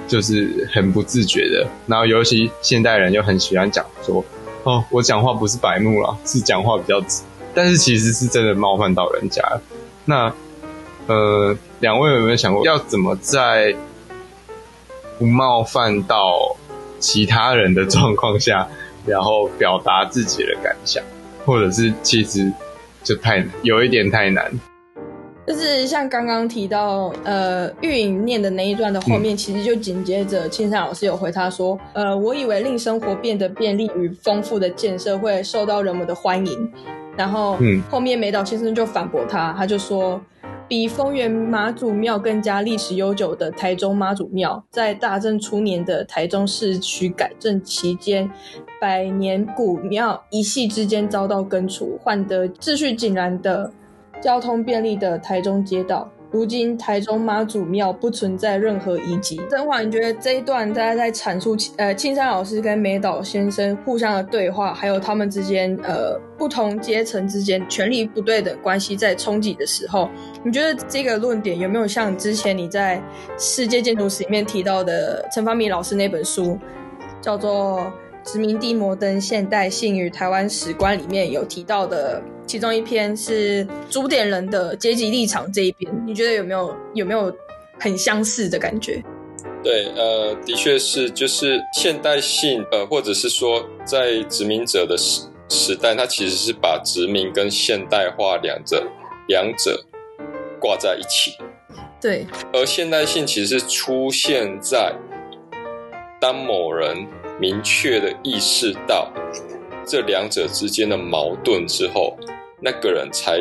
[0.07, 1.67] 就是很不自觉的。
[1.87, 4.25] 然后，尤其现代人又很喜欢讲说，
[4.63, 7.23] 哦，我讲话不是白目了，是讲话比较直，
[7.55, 9.43] 但是其实是真的冒犯到人家。
[10.05, 10.33] 那。
[11.07, 13.75] 呃，两位有没有想过要怎么在
[15.19, 16.55] 不冒犯到
[16.99, 18.69] 其他人的状况下，
[19.07, 21.03] 然后表达自己的感想，
[21.47, 22.53] 或者是其实
[23.03, 24.53] 就太有一点太难？
[25.49, 36.71] 就是像刚刚提到，呃，玉影念的那一段的后面，嗯、其实就紧接着青山老师有回他说，呃，我以为令生活变得便利与丰富的建设会受到人们的欢迎，
[37.17, 40.21] 然后，嗯，后面美岛先生就反驳他，他就说。
[40.69, 48.31] 比丰原妈祖庙更加历史悠久的台中妈祖庙，在大正初年的台中市区改正期间，
[48.79, 53.73] 百年古庙一夕之间遭到根除，换得秩序井然的
[54.21, 56.11] 交通便利的台中街道。
[56.31, 59.41] 如今台中妈祖庙不存在任何遗迹。
[59.49, 70.11] 曾华，你觉得这一段大家在阐述呃青山老师跟美岛先生互相的对话，还有他们之间呃不同阶层之间权力不对等关系在冲击的时候，
[70.45, 73.03] 你觉得这个论点有没有像之前你在
[73.39, 76.59] 世界建筑史里面提到的陈方明老师那本书，
[77.23, 77.81] 叫做
[78.25, 82.23] 《殖民地摩登现代性与台湾史观》里面有提到的？
[82.47, 87.31] 其中一篇是主点人的阶级立场这一边，你觉得有没有有没有
[87.79, 89.05] 很相似的感觉？
[89.63, 98.83] 对，呃，的确是，就是现代性，呃，或者是说在殖民者的时时代，它其实是把殖民跟现代化两者
[99.27, 99.85] 两者
[100.59, 101.33] 挂在一起。
[102.01, 104.95] 对，而现代性其实是出现在
[106.19, 107.07] 当某人
[107.41, 109.13] 明确的意识到
[109.87, 112.17] 这两者之间的矛盾之后。
[112.61, 113.39] 那个人才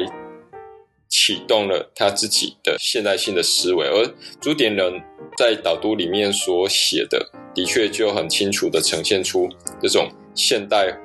[1.09, 4.07] 启动了他自己的现代性的思维，而
[4.39, 5.01] 朱点人
[5.35, 9.49] 在导读里面所写的，的确就很清楚地呈现出
[9.81, 10.95] 这种现代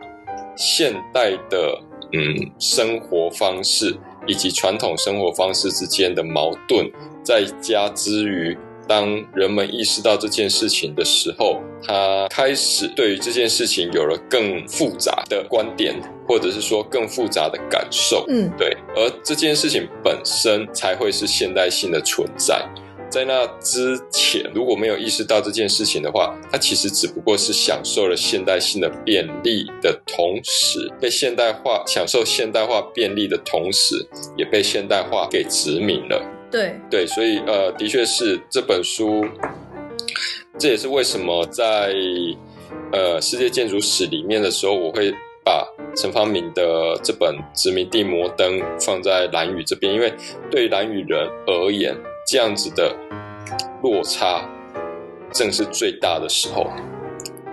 [0.54, 1.80] 现代的
[2.12, 6.92] 嗯生活方式以及传统生活方式之间的矛盾，
[7.24, 8.54] 再加之于。
[8.88, 15.94] 当人们意识到这件事情的时候，他开始对于这件事情有了更复杂的观点，
[16.26, 18.24] 或者是说更复杂的感受。
[18.28, 18.76] 嗯，对。
[18.94, 22.64] 而这件事情本身才会是现代性的存在。
[23.10, 36.22] 在那之前，如果没有意识到这件事情的话，他其实只不过是享受了现代性的便利的同时，被现代化享受现代化便利的同时，也被现代化给殖民了。
[36.50, 39.22] 对对，所以呃，的确是这本书，
[40.58, 41.94] 这也是为什么在
[42.92, 45.12] 呃世界建筑史里面的时候，我会
[45.44, 50.12] 把陈方明的这本《殖民地摩登》放在蓝宇这边，因为
[50.50, 52.94] 对蓝宇人而言，这样子的
[53.82, 54.48] 落差
[55.32, 56.66] 正是最大的时候，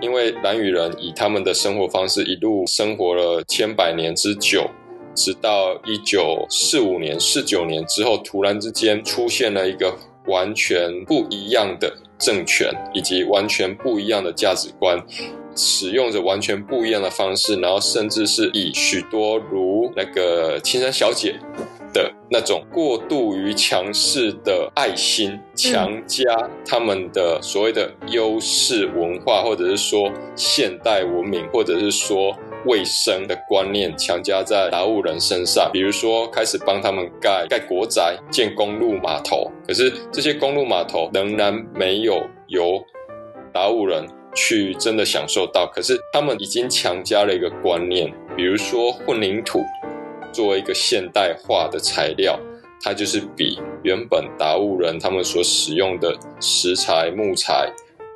[0.00, 4.68] 因为蓝宇人以他们的生活方式一路生活了千百年之久。
[5.16, 9.92] 直到一九四五年、四九年之后，突然之间出现了一个
[10.26, 15.02] 完全不一样的政权，以及完全不一样的价值观，
[15.56, 21.34] 使用着完全不一样的方式，然后甚至是以许多如那个青山小姐
[21.92, 26.22] 的那种过度于强势的爱心，强加
[26.64, 32.36] 他们的所谓的优势文化，或者是说现代文明，或者是说。
[32.66, 42.82] 卫生的观念强加在达悟人身上，比如说开始帮他们盖盖国宅、建公路码头，可是这些公路码头仍然没有由
[43.52, 45.66] 达悟人去真的享受到。
[45.66, 49.62] 可是他们已经强加了一个观念，比如说混凝土
[50.32, 52.38] 作为一个现代化的材料，
[52.82, 57.72] 它就是比原本达悟人他们所使用的石材、木材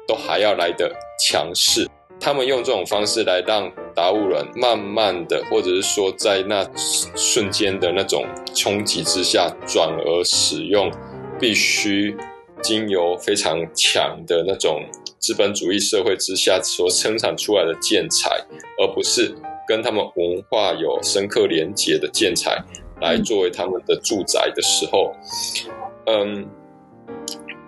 [0.07, 1.89] 都还要来得强势。
[2.25, 6.66] 他们用这种方式来让达悟人慢慢的，或者是说在那
[7.14, 10.91] 瞬间的那种冲击之下，转而使用
[11.39, 12.16] 必须
[12.62, 14.83] 经由非常强的那种
[15.18, 18.31] 资本主义社会之下所生产出来的建材，
[18.79, 19.35] 而不是
[19.68, 22.57] 跟他们文化有深刻连结的建材
[23.03, 25.12] 来作为他们的住宅的时候，
[26.07, 26.49] 嗯，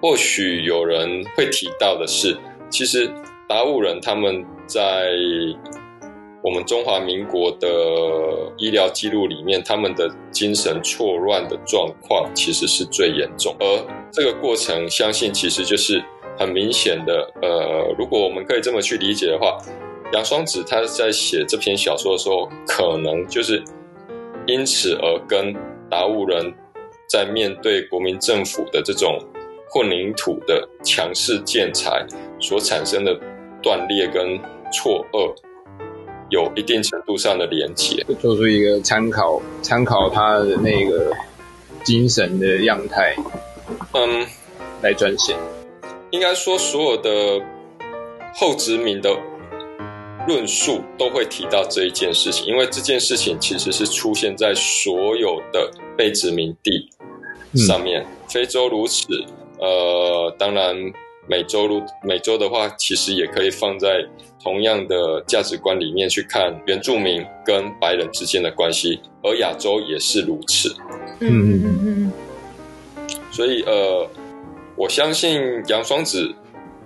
[0.00, 2.34] 或许有人会提到的是，
[2.70, 3.10] 其实。
[3.48, 5.08] 达悟人他们在
[6.42, 7.68] 我们中华民国的
[8.56, 16.02] 医疗记录里面，他们的精神错乱的状况其实是最严重，而这个过程，相信其实就是
[16.36, 17.32] 很明显的。
[17.40, 19.56] 呃，如果我们可以这么去理解的话，
[20.12, 23.62] 杨双子他在写这篇小说的时候，可能就是
[24.46, 25.54] 因此而跟
[25.88, 26.52] 达悟人
[27.08, 29.18] 在面对国民政府的这种
[29.70, 32.04] 混凝土的强势建材
[32.40, 33.16] 所产生的。
[33.66, 34.38] 断裂跟
[34.72, 35.34] 错愕
[36.30, 41.12] 有一定程度上的连结，做出一个参考，参考他的那个
[41.82, 43.16] 精神的样态，
[43.92, 44.24] 嗯，
[44.82, 45.34] 来撰写。
[46.12, 47.10] 应该说，所有的
[48.36, 49.10] 后殖民的
[50.28, 56.88] 论述都会提到这一件事情，因为这件事情其实是出现在所有的被殖民地
[57.66, 59.08] 上面，嗯、非洲如此，
[59.58, 60.76] 呃，当然。
[61.28, 64.04] 美洲路，美洲的话，其实也可以放在
[64.42, 70.74] 同样的价值观里面去看原住民跟白人之间的关系，而亚洲也是如此。
[71.20, 72.12] 嗯嗯嗯嗯。
[73.32, 74.08] 所以呃，
[74.76, 76.32] 我相信杨双子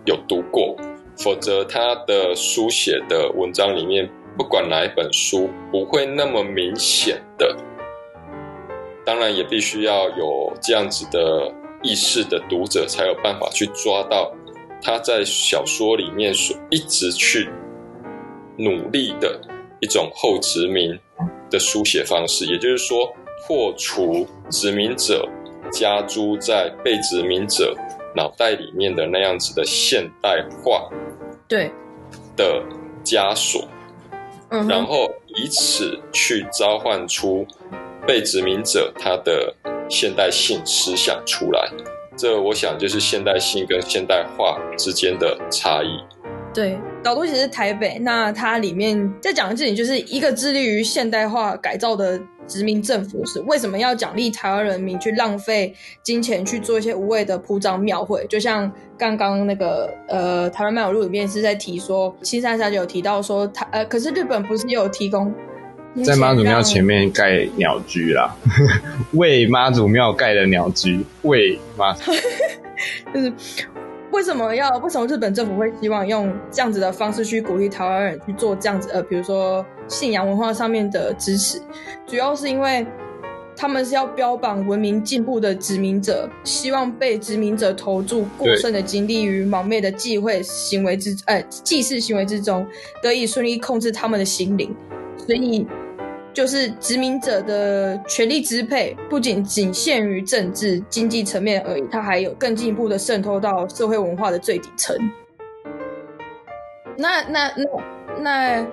[0.07, 0.74] 有读过，
[1.18, 7.55] 否则他的书写的文章里面，不管哪一本书，不会那么明显的。
[9.05, 11.53] 当然，也必须要有这样子的。
[11.82, 14.32] 意识的读者才有办法去抓到
[14.82, 17.48] 他在小说里面所一直去
[18.56, 19.40] 努力的
[19.80, 20.98] 一种后殖民
[21.50, 23.12] 的书写方式，也就是说，
[23.46, 25.26] 破除殖民者
[25.72, 27.74] 加诸在被殖民者
[28.14, 30.90] 脑袋里面的那样子的现代化
[31.48, 31.70] 对
[32.36, 32.62] 的
[33.04, 33.66] 枷锁，
[34.68, 37.46] 然后以此去召唤出
[38.06, 39.54] 被殖民者他的。
[39.91, 41.68] 现代性思想出来，
[42.16, 45.88] 这我想就是现代性跟现代化之间的差异。
[46.55, 55.72] 对，导读其实台北，那它里面在讲的事情就是一个致力于现代化改造的殖民政府是为什么要奖励台湾人民去浪费
[56.03, 58.26] 金钱去做一些无谓的铺张庙会？
[58.28, 65.32] 就像刚刚那个呃《台湾漫游录》里面是在提说，青山小姐有提到说，他呃可是日本不是也有提供。
[66.05, 68.34] 在妈祖庙前面盖鸟居啦，
[69.12, 72.12] 为妈祖庙盖的鸟居，为妈祖，
[73.12, 73.32] 就是
[74.12, 74.70] 为什么要？
[74.78, 78.88] 为什么日本政府会希望用这样子的方式去鼓励台湾人去做这样子？
[78.93, 81.61] 呃，比如说信仰文化上面的支持，
[82.07, 82.86] 主要是因为
[83.57, 92.66] 他们是要标榜文明进步的殖民者，希望被殖民者投注过剩的精力与冒昧的忌讳行为之，呃，祭祀行为之中，
[93.03, 94.74] 得以顺利控制他们的心灵。
[95.26, 95.66] 所以，
[96.32, 104.96] 就是殖民者的权力支配不仅仅限于政治经济层面而已，它还有更进一步的渗透到社会文化的最底层。
[106.96, 108.66] 那那那那，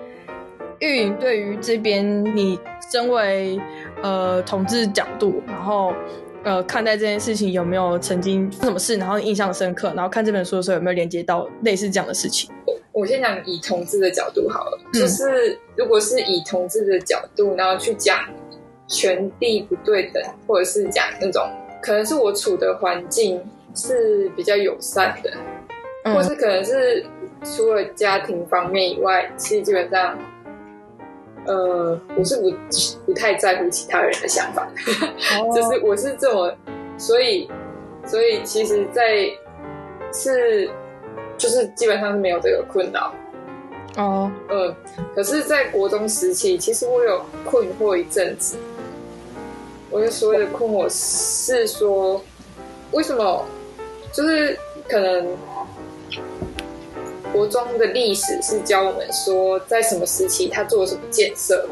[0.80, 2.60] 玉颖对于这边，你
[2.92, 3.60] 身为
[4.02, 5.94] 呃统治角度，然后
[6.44, 12.50] 呃看待这件事情，有没有曾经什么事，然后印象深刻，然后看这本书的时候有没有连接到类似这样的事情？
[13.00, 18.18] 我先讲以同志的角度好了，嗯、就是如果是以同志的角度，然后去讲
[18.88, 21.48] 权力不对等，或者是讲那种
[21.80, 23.40] 可能是我处的环境
[23.76, 25.32] 是比较友善的，
[26.06, 27.06] 嗯、或是可能是
[27.44, 30.18] 除了家庭方面以外，其实基本上，
[31.46, 32.52] 呃，我是不
[33.06, 34.68] 不太在乎其他人的想法，
[35.38, 36.52] 哦、 就是我是这么，
[36.98, 37.48] 所以
[38.08, 39.30] 所以其实，在
[40.12, 40.68] 是。
[41.38, 43.14] 就是基本上是没有这个困扰
[43.96, 44.76] 哦，嗯，
[45.16, 48.56] 可是，在国中时期，其实我有困惑一阵子。
[49.90, 52.22] 我就所谓的困惑是说，
[52.92, 53.44] 为什么？
[54.14, 54.58] 就是
[54.88, 55.28] 可能
[57.32, 61.68] 国中的历史是教我们说，在什么时期他做了什么建设，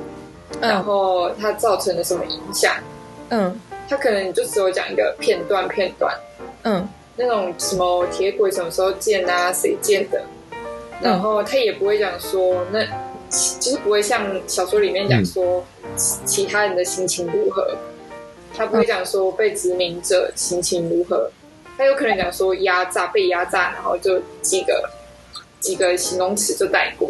[0.61, 2.74] 嗯、然后他造成了什么影响。
[3.30, 6.16] 嗯，他可能就只有讲一个片段片段。
[6.63, 6.88] 嗯。
[7.18, 9.51] 那种什么铁轨什么时候建啊？
[9.53, 10.22] 谁建的？
[11.01, 12.84] 然后他也不会讲说，那
[13.59, 15.63] 就是不会像小说里面讲说
[15.97, 17.76] 其他人的心情如何，
[18.53, 21.30] 他不会讲说被殖民者心情如何，
[21.78, 24.89] 他有可能讲说压榨、被压榨，然后就几个
[25.59, 27.09] 几个形容词就带过。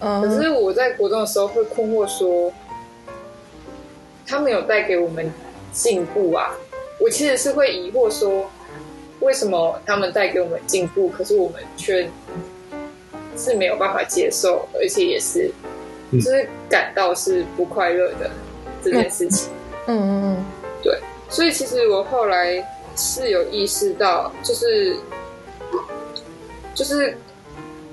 [0.00, 2.52] 嗯，可是我在国中的时候会困惑说，
[4.26, 5.32] 他们有带给我们
[5.72, 6.54] 进步啊？
[7.00, 8.50] 我其实是会疑惑说，
[9.20, 12.08] 为什么他们带给我们进步，可是我们却
[13.36, 15.50] 是没有办法接受，而且也是
[16.12, 18.30] 就是感到是不快乐的
[18.82, 19.50] 这件事情。
[19.86, 20.44] 嗯嗯嗯，
[20.82, 20.98] 对。
[21.28, 22.64] 所以其实我后来
[22.96, 24.96] 是有意识到，就是
[26.74, 27.16] 就是，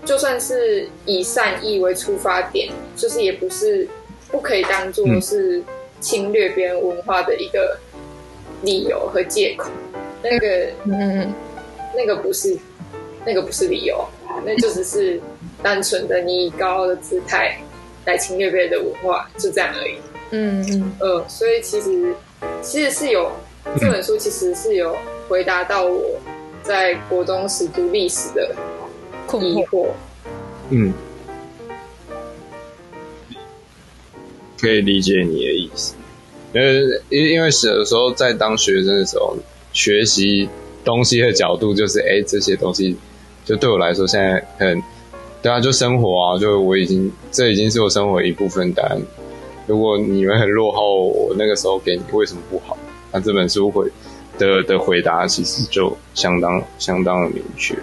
[0.06, 3.88] 就算是以善意为出发点，就是也不是
[4.30, 5.64] 不可以当做是
[6.00, 7.78] 侵略别人文化的一个
[8.64, 9.70] 理由和借口。
[10.24, 11.34] 那个，嗯，
[11.96, 12.58] 那个不是，
[13.26, 14.06] 那个不是理由，
[14.46, 15.22] 那就只是
[15.62, 17.58] 单纯的你以高傲的姿态
[18.06, 19.96] 来侵略别人的文化，就这样而已。
[20.32, 22.14] 嗯嗯呃，所以其实。
[22.64, 23.32] 其实是有
[23.80, 24.98] 这本书，其实是有
[25.28, 26.20] 回答到我
[26.64, 28.56] 在国中时读历史的
[29.40, 29.90] 疑惑。
[30.72, 30.92] 嗯，
[34.60, 35.94] 可以理解你的意思。
[36.54, 39.38] 因为因因为小的时候在当学生的时候，
[39.74, 40.50] 学习
[40.84, 42.96] 东西的角度就是，哎，这些东西
[43.46, 44.82] 就对我来说现在很，
[45.42, 49.00] 对啊，就生活啊，就我已经这已经是我生活的一部分，但。
[49.68, 52.78] 如果你们很落后，我那个时候给你为什么不好？
[53.14, 53.90] 那这本书会
[54.38, 57.78] 的的回答其实就相当相当的明确。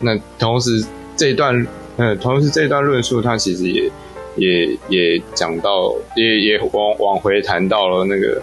[0.00, 0.84] 那同时
[1.16, 1.66] 这一段，
[1.96, 3.90] 呃，同时这一段论述，它其实也
[4.36, 8.40] 也也讲到，也也往往回谈到了那个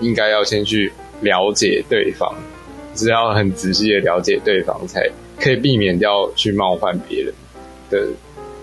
[0.00, 0.90] 应该要先去
[1.20, 2.34] 了解对方，
[2.94, 5.08] 只要很仔细的了解对方，才
[5.38, 7.34] 可以避免掉去冒犯别人
[7.90, 8.06] 的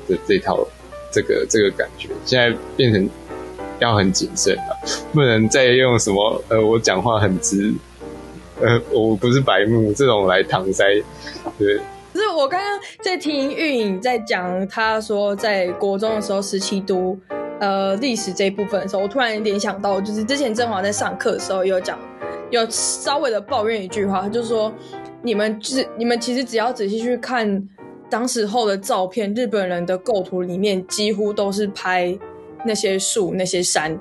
[0.08, 0.68] 的这套。
[1.10, 3.10] 这个这个感觉现在变成
[3.80, 4.78] 要很谨慎了，
[5.14, 7.74] 不能再用什么呃，我讲话很直，
[8.62, 10.84] 呃，我不是白目这种来搪塞，
[11.58, 11.78] 对。
[12.14, 17.18] 可是我刚刚在听玉颖在讲，他说在国中的时候十七读
[17.60, 21.98] 呃历史这一部分的时候，我突然联想到，就是之前正华在上课的时候有讲，
[22.50, 24.72] 有稍微的抱怨一句话，就是说
[25.22, 27.68] 你们只你们其实只要仔细去看。
[28.10, 32.18] 当时候的照片，日本人的构图里面几乎都是拍
[32.64, 34.00] 那些树、那些山，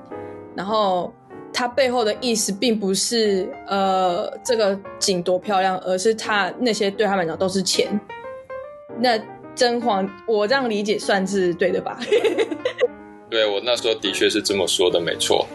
[0.55, 1.13] 然后
[1.51, 7.99] 它背后的意思并不是呃这个景多漂亮，而是它那些对他们来讲都是钱。
[8.97, 9.19] 那
[9.53, 11.99] 真黄，我这样理解算是对的吧？
[13.29, 15.45] 对，我那时候的确是这么说的，没错。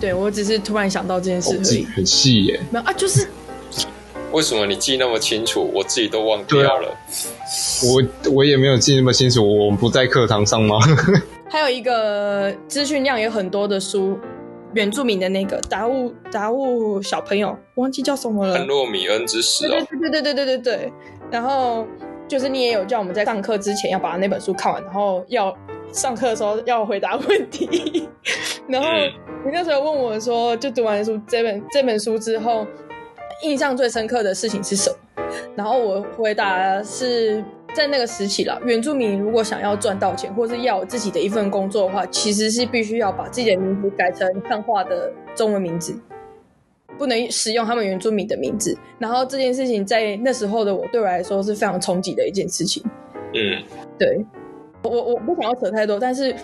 [0.00, 2.60] 对我只是突然想到这件事情，很细耶。
[2.70, 3.26] 没有啊，就是
[4.32, 6.88] 为什么你记那么清楚，我自己都忘掉了。
[7.84, 10.78] 我我也没有记那么清楚，我们不在课堂上吗？
[11.50, 14.18] 还有一个资讯量也很多的书，
[14.74, 18.56] 原住民的那个杂物杂物小朋友忘记叫什么了。
[18.56, 19.68] 潘若米恩之死。
[19.68, 20.92] 对对对对对对对。
[21.30, 21.86] 然后
[22.28, 25.54] 就是你也有叫我们在上课之前要把那本书看完，然后要。
[25.92, 28.08] 上课的时候要回答问题。
[28.66, 28.88] 然后
[29.44, 32.66] 你那时候问我说，就读完书这本这本书之后。
[33.44, 35.24] 印象最深刻的事情是什么？
[35.56, 38.56] 然后我回答是在那个时期了。
[38.64, 45.92] 原住民如果想要赚到钱，或是要有自己的一份工作的话，其实是必须要把自己的名字改成汉化的中文名字，
[46.96, 48.78] 不能使用他们原住民的名字。
[49.00, 52.80] 然后这件事情在那时候的我对我来说是非常冲击的一件事情。
[53.34, 53.60] 嗯，
[53.98, 54.24] 对。
[54.84, 56.34] 我我不想要扯太多，但是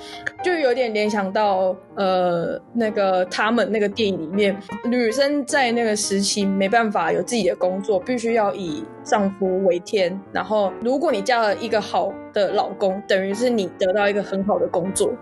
[0.45, 10.21] 就有点联想到呃那个他们那个电影里面，女生在那个时期没办法有自己的工作，必须要以丈夫为天。
[10.33, 15.13] 然后如果你嫁了一个好的老公，等于是你得到一个很好的工作。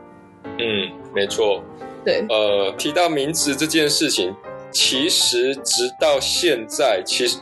[0.58, 1.62] 嗯，没错。
[2.04, 2.24] 对。
[2.28, 4.34] 呃，提到名字这件事情，
[4.70, 7.38] 其实直到现在，其实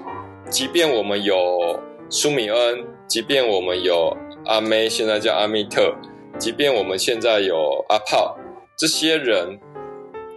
[0.49, 4.16] 即便我们有舒米恩，即便我们有。
[4.47, 5.95] 阿妹现在叫阿密特，
[6.39, 8.37] 即便我们现在有阿炮，
[8.77, 9.59] 这些人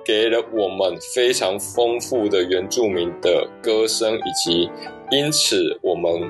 [0.06, 4.70] 给了我们非常丰富的原住民的歌声，以及
[5.12, 6.30] 因此我们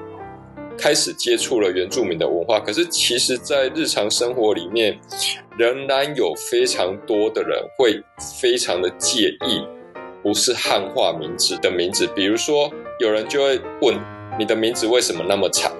[0.77, 2.59] 开始接触了原住民的文化。
[2.59, 4.99] 可是，其实，在日常生活里面，
[5.57, 8.01] 仍然有非常多的人会
[8.41, 9.63] 非常的介意
[10.23, 13.95] 不是汉化名字的名字，比如说，有人就会问
[14.39, 15.71] 你的名字为什么那么长？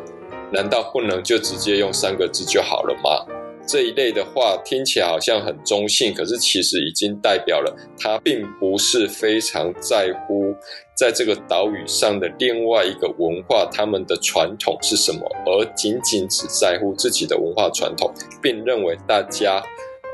[0.52, 3.26] 难道不能就直接用三个字就好了吗？
[3.68, 10.56] 这一类的话听起来好像很中性，可是其实已经代表了他并不是非常在乎
[10.95, 18.10] 在这个岛屿上的另外一个文化，他们的传统是什么，而仅仅只在乎自己的文化传统，
[18.41, 19.62] 并认为大家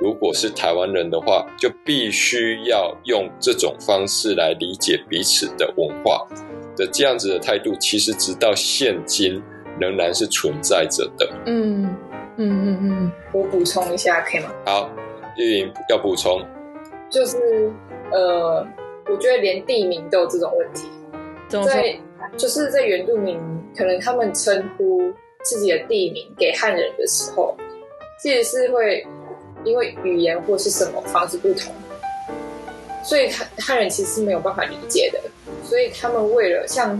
[0.01, 6.25] 如果是台湾人的话，就必须要用这种方式来理解彼此的文化。
[6.75, 9.39] 的这样子的态度，其实直到现今
[9.79, 11.29] 仍然是存在着的。
[11.45, 11.83] 嗯
[12.37, 14.49] 嗯嗯嗯，我补充一下可以吗？
[14.65, 14.89] 好，
[15.37, 16.41] 玉莹要补充，
[17.09, 17.37] 就是
[18.11, 18.65] 呃，
[19.07, 20.89] 我觉得连地名都有这种问题。
[21.65, 21.95] 在
[22.35, 23.39] 就是在原住民
[23.77, 25.13] 可能他们称呼
[25.43, 27.55] 自己的地名给汉人的时候，
[28.19, 29.05] 其实是会
[29.63, 31.71] 因为语言或是什么方式不同。
[33.03, 35.19] 所以汉汉人其实是没有办法理解的，
[35.63, 36.99] 所以他们为了像，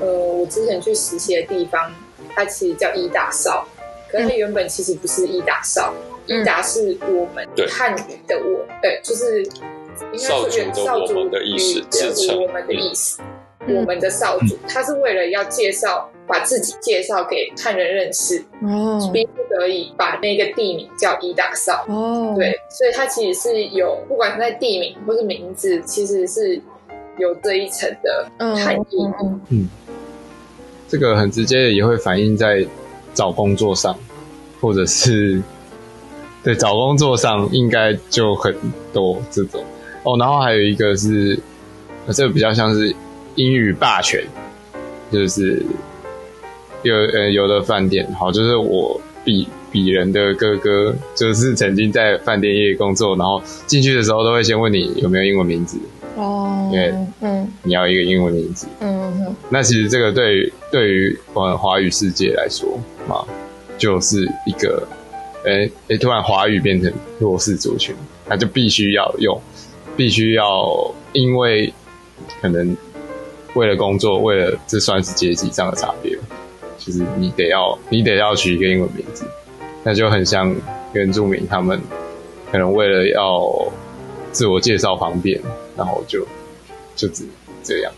[0.00, 1.92] 呃，我之前去实习的地方，
[2.34, 3.66] 它其实叫伊大少，
[4.10, 5.92] 可是它原本其实不是伊达少，
[6.26, 9.42] 伊达是我们汉语的我，对，就是
[10.12, 13.20] 应该说原少族的意思，支撑我们的意思，
[13.66, 16.10] 我们的少族，他是为了要介绍。
[16.28, 26.60] 把自己介绍给汉人认识，哦，逼不得已把那个地名叫伊达少，哦，对，所以它其实是有，不管是在地名或是名字，其实是
[27.18, 28.96] 有这一层的含义。
[29.20, 29.68] 嗯，嗯，
[30.88, 32.66] 这个很直接的也会反映在
[33.14, 33.96] 找工作上，
[34.60, 35.42] 或者是
[36.42, 38.54] 对找工作上应该就很
[38.92, 39.62] 多这种
[40.02, 40.16] 哦。
[40.18, 41.38] 然后还有一个是，
[42.12, 42.94] 这个比较像是
[43.34, 44.24] 英语霸权，
[45.10, 45.62] 就是。
[46.84, 55.76] 有呃，有的饭店好，就是我鄙鄙人的哥哥，就是曾经在饭店业工作，然后进去的时候都会先问你有没有英文名字
[56.18, 63.24] 哦，因为嗯，你要一个英文名字，嗯嗯，那其实这个对于对于我们华语世界来说啊，
[63.78, 64.86] 就是一个，
[65.44, 67.94] 哎、欸、哎、欸，突然华语变成弱势族群，
[68.28, 69.40] 那就必须要用，
[69.96, 71.72] 必须要因为
[72.42, 72.76] 可能
[73.54, 76.18] 为了工作，为了这算是阶级上的差别。
[76.78, 79.24] 就是你得要，你得要取一个英文名字，
[79.82, 80.54] 那就很像
[80.94, 81.78] 原住民他们
[82.50, 83.70] 可能为了要
[84.32, 85.38] 自我介绍方便，
[85.78, 86.26] 然后就
[86.94, 87.24] 就只
[87.62, 87.92] 这样。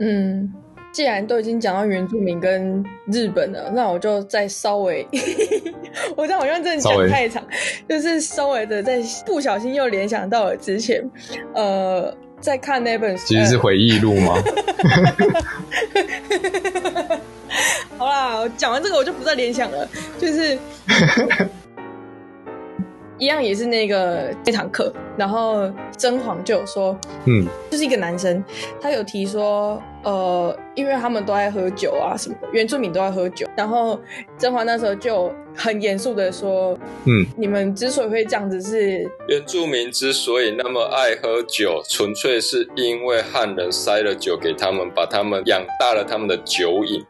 [0.00, 0.52] 嗯，
[0.92, 5.06] 既然都已经讲到原住民跟日本了，那我就再稍微，
[6.16, 7.42] 我这样好像真的讲太长，
[7.88, 11.08] 就是稍微的在不小心又联想到了之前，
[11.54, 14.34] 呃，在看那本书，其实是回忆录吗？
[17.96, 19.88] 好啦，讲完这个我就不再联想了，
[20.18, 20.58] 就是
[23.18, 28.42] 一样也是那个那堂课，然后甄嬛就有说，嗯，就是一个男生，
[28.80, 34.00] 他有提说，呃，因为他们都爱喝酒啊什么的，原住民都爱喝酒，然后
[34.36, 47.04] 甄嬛那时候就很严肃的说，嗯，你们之所以会这样子是，原住民之所以那么爱喝酒，纯粹是因为汉人塞了酒给他们，把他们养大了他们的酒瘾。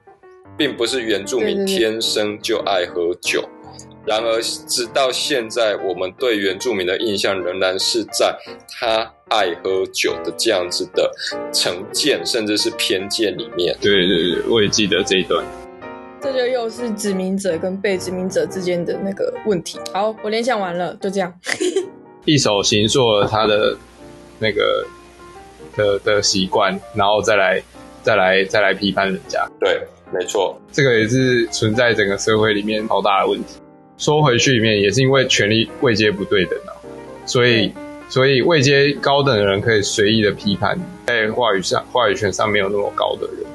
[0.56, 3.63] 并不是原住民天生就爱喝酒，对对对，
[4.06, 8.36] 然而直到现在，我们对原住民的印象仍然是在
[8.68, 11.10] 他爱喝酒的这样子的
[11.52, 13.76] 成见，甚至是偏见里面。
[13.80, 15.44] 对对对，我也记得这一段。
[16.20, 19.78] 这就又是殖民者跟被殖民者之间的那个问题。
[19.92, 21.32] 好，我联想完了，就这样。
[22.26, 23.76] 一手形塑了他的
[24.38, 24.86] 那个
[25.76, 27.62] 的的习惯，然后再来
[28.02, 29.46] 再来再来批判人家。
[29.60, 29.80] 对。
[30.12, 33.56] 没错，这个也是存在整个社会里面好大的问题。
[34.04, 36.76] 说回去里面，也是因为权力位阶不对等啊，
[37.24, 37.72] 所以
[38.06, 43.46] 所以位阶高等的人可以随意的批判，在话语上话语权上没有那么高的人，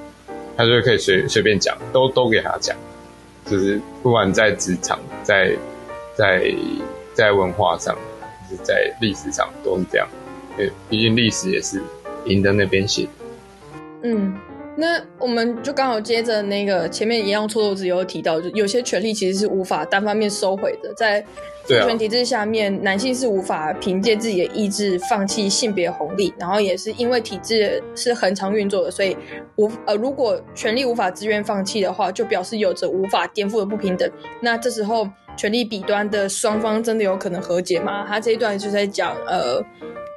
[0.58, 2.76] 他就可以随随便讲，都都给他讲，
[3.45, 5.56] 就是不管在职场，在
[6.16, 6.52] 在
[7.14, 7.95] 在文化上，
[8.50, 10.08] 就是在历史上都是这样。
[10.58, 11.80] 对，毕竟历史也是
[12.26, 13.10] 赢的那边写的。
[14.02, 14.34] 嗯。
[14.80, 21.22] 那我们就刚好接着那个前面一样，错漏子有提到，就有些权利其实是无法单方面收回的，在
[21.64, 29.18] 父权体制下面，啊、男性是无法凭借自己的意志放弃性别红利，然后也是因为体制是恒常运作的，所以
[29.58, 34.10] 无呃，如果权利无法自愿放弃的话，就表示有着无法颠覆的不平等。
[34.42, 35.06] 那这时候
[35.36, 38.06] 权力彼端的双方真的有可能和解吗？
[38.08, 39.62] 他这一段就在讲呃。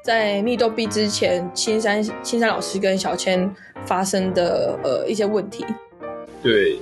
[0.03, 3.49] 在密豆币之前，青山青山老师跟小千
[3.87, 5.65] 发生的呃一些问题，
[6.43, 6.77] 对，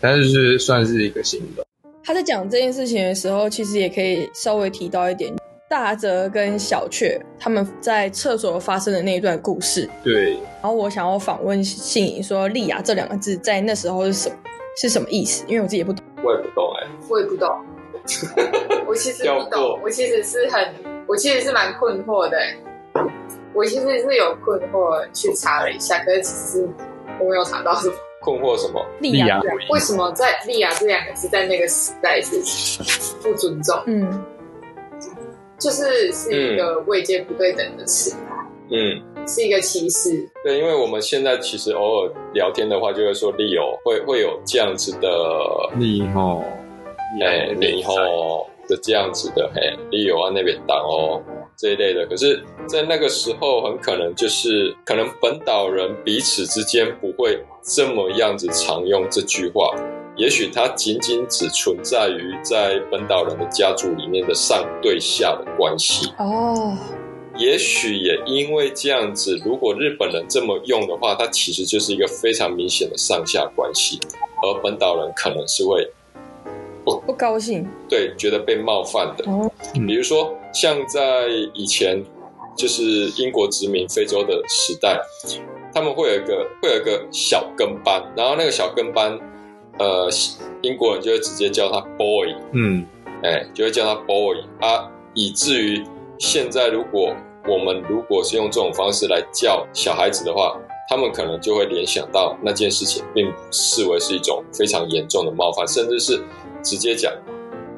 [0.00, 1.64] 但是是算是一个新的。
[2.02, 5.32] 他在讲这件事情的时候，其实也可以稍微提到一点，
[5.68, 9.88] 大泽跟小雀他们在厕所发生的那一段故事。
[10.02, 14.34] 对，然后我想要访问信颖说“莉亚”这两个字在那时候是什么
[14.80, 15.44] 是什么意思？
[15.46, 16.04] 因为我自己也不懂。
[16.24, 17.48] 我也不懂哎、欸，我也不懂。
[18.88, 20.89] 我其实不懂， 我其实是很。
[21.10, 22.38] 我其实是蛮困惑的，
[23.52, 26.68] 我其实是有困惑去查了一下，可是其实
[27.18, 27.94] 我没有查到什么。
[28.20, 28.80] 困惑什么？
[29.00, 29.40] 利亚？
[29.70, 32.36] 为什么在“利亚”这两个字在那个时代是
[33.22, 33.76] 不尊重？
[33.86, 34.24] 嗯，
[35.58, 38.14] 就是是一个位阶不对等的词。
[38.70, 40.30] 嗯，是一个歧视。
[40.44, 45.08] 对，因为我们现在其实偶尔聊天的话，就会说利友会会有这样子的
[45.76, 46.44] 利吼，
[47.20, 51.20] 哎，利吼的这样子的，嘿，你有啊那边挡哦
[51.58, 52.06] 这一类的。
[52.06, 59.74] 可是，在那个时候，很可能就是可能本岛人彼此之间不会这么样子常用这句话。
[60.16, 66.76] 也许它仅仅只存在于在本岛人的家族里面的上对下的关系哦。
[67.38, 73.98] 也许也因为这样子，如果日本人这么用的话，它其实就是一个非常明显的上下关系，
[74.42, 75.88] 而本岛人可能是会
[76.84, 79.30] 不不高兴，对，觉得被冒犯的。
[79.30, 79.50] 哦，
[79.86, 82.04] 比如说像在以前
[82.56, 82.82] 就是
[83.22, 85.00] 英国殖民非洲的时代，
[85.72, 89.18] 他们会有一个会有一个小跟班，然后那个小跟班。
[89.78, 90.10] 呃，
[90.60, 92.84] 英国人就会直接叫他 boy，嗯，
[93.22, 95.82] 哎、欸，就会叫他 boy 啊，以至于
[96.18, 97.16] 现在如果
[97.48, 100.54] 我们如果是用这种方式来叫小孩子的话，
[100.86, 106.22] 他们可能就会联想到那件事情，并视为是一种非常严重的冒犯，甚至是
[106.62, 107.12] 直接讲，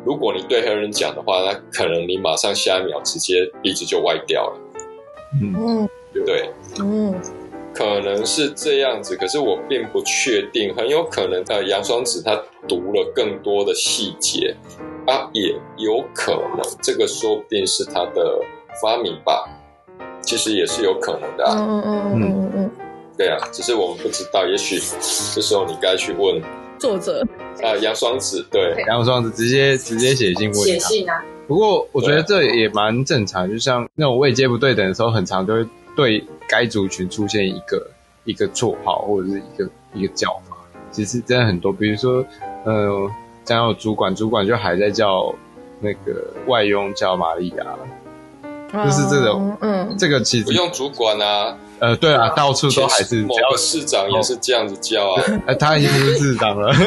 [0.05, 4.61] 如果你对黑人讲的话，那可能你马上下一秒直接鼻子就歪掉了，
[5.41, 6.51] 嗯，对不对？
[6.81, 7.15] 嗯。
[7.75, 14.55] 可能是这样子，可是我并不确定，很有可能呃，杨双子他读了更多的细节
[15.07, 18.39] 啊，也有可能这个说不定是他的
[18.83, 19.49] 发明吧，
[20.21, 21.57] 其实也是有可能的啊。
[21.57, 22.71] 嗯嗯嗯嗯嗯，
[23.17, 24.79] 对啊，只是我们不知道，也许
[25.35, 26.43] 这时候你该去问
[26.83, 27.25] 作者
[27.63, 30.65] 啊，杨双子，对，杨双子直接直接写信问他。
[30.65, 31.25] 写信啊。
[31.47, 35.65] 不过我觉得这也蛮正常，就像那种位阶不对等的时候，很常就会。
[35.95, 37.87] 对该族群出现一个
[38.25, 40.57] 一个绰号或者是一个一个叫法，
[40.91, 41.71] 其实真的很多。
[41.71, 42.25] 比如说，
[42.65, 43.11] 呃，
[43.45, 45.35] 讲有主管，主管就还在叫
[45.81, 47.77] 那个外佣叫玛利亚，
[48.73, 56.73] 嗯、就是这种，嗯，这个其实不用主管啊，呃，对啊，到处都还是某个市长也是这样子叫啊，呃，他已经不是市长了，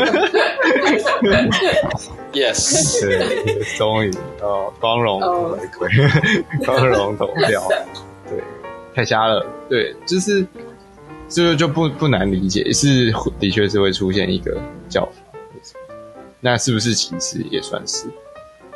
[2.32, 4.10] yes， 对，终于
[4.42, 5.20] 哦，光荣
[5.52, 5.90] 回归，
[6.66, 7.68] 光荣投票，
[8.30, 8.42] 对。
[8.96, 10.48] 太瞎了，对，就是，
[11.28, 15.12] 这个就不不难理解，是的确是会出现一个叫法，
[16.40, 18.08] 那是不是其实也算是，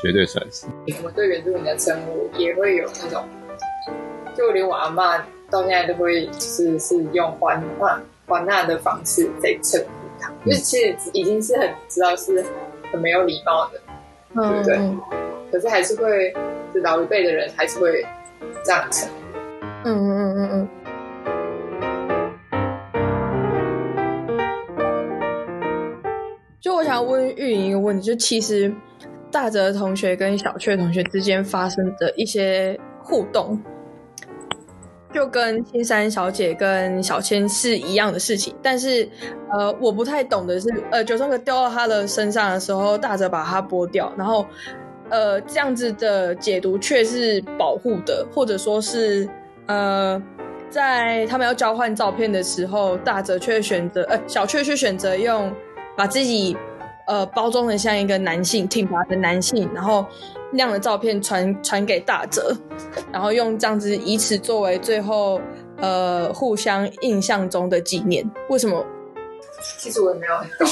[0.02, 0.66] 绝对算是。
[0.98, 3.24] 我们对原住民的称呼也会有那种，
[4.36, 9.88] 就连我阿嬷到现在都会，就是是用还还还那的方式在称呼
[10.20, 12.46] 他，嗯、就是其实已经是很知道是
[12.92, 13.82] 很没有礼貌的，
[14.36, 14.78] 嗯、对不对？
[15.52, 16.32] 可是还是会，
[16.74, 18.06] 就老一辈的人还是会
[18.64, 19.14] 这样称呼。
[19.86, 20.68] 嗯嗯嗯嗯嗯。
[26.62, 28.72] 就我想问玉莹一个问题，就其实
[29.32, 33.60] 大泽同学跟小雀同学之间发生的一些互动，
[35.14, 39.08] 就跟青山小姐跟小千是一样的事情，但是
[39.52, 44.46] 呃，我不太懂的是，呃，九重阁掉到他的身上的时候，大泽把它剥掉，然后
[45.10, 49.28] 呃，这样子的解读却是保护的，或者说是。
[49.72, 50.20] 呃，
[50.72, 55.54] 在他们要交换照片的时候，大泽却选择，呃，小雀却选择用
[55.96, 56.58] 把自己
[57.06, 60.04] 呃包装的像一个男性挺拔的男性，然后
[60.52, 62.56] 那样的照片传传给大哲，
[63.12, 65.40] 然后用这样子以此作为最后
[65.78, 68.30] 呃互相印象中的纪念。
[68.50, 68.86] 为什么？
[69.78, 70.68] 其实我也没有很懂，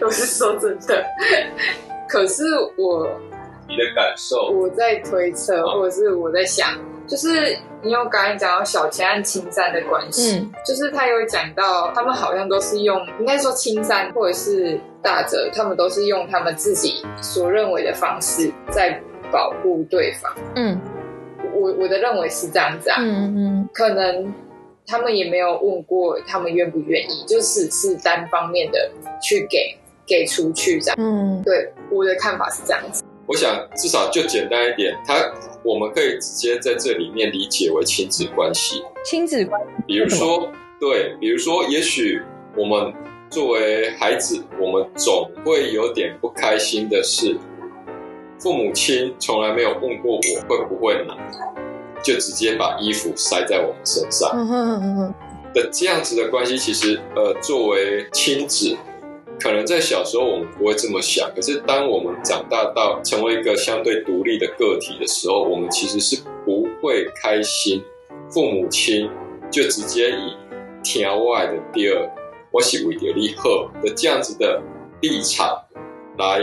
[0.06, 1.04] 我是说真的。
[2.08, 2.44] 可是
[2.76, 3.08] 我
[3.68, 6.68] 你的感受，我在推测，或者是我在想。
[7.12, 18.98] 就是你有刚才讲到小千和青山的关系，嗯，就是他有讲到他们好像都是用，应该说青山或者是大泽，他们都是用他们自己所认为的方式在
[19.30, 20.34] 保护对方。
[20.54, 20.80] 嗯，
[21.52, 24.32] 我我的认为是这样子啊，嗯嗯，可能
[24.86, 28.90] 他们也没有问过他们愿不愿意，就是是单方面的
[29.20, 30.96] 去给给出去这样。
[30.98, 33.01] 嗯，对，我的看法是这样子。
[33.32, 35.14] 我想至少就简单一点，他
[35.64, 38.82] 我们可以直接在这里面理解为亲子关系。
[39.02, 42.20] 亲子关系，比如说，对，比如说，也许
[42.54, 42.92] 我们
[43.30, 47.34] 作为孩子，我们总会有点不开心的事，
[48.38, 51.16] 父母亲从来没有问过我会不会冷，
[52.02, 54.30] 就直接把衣服塞在我们身上。
[55.54, 58.76] 的这样子的关系，其实呃，作为亲子。
[59.40, 67.82] 可能在小时候我们不会这么想，可是当我们长大到成为一个相对独立的个体的时候，我们其实是不会开心。
[68.30, 69.10] 父母亲
[69.50, 70.32] 就直接以
[70.82, 72.10] 天外的第二，
[72.50, 74.62] 我是为了你好的这样子的
[75.00, 75.54] 立场
[76.16, 76.40] 来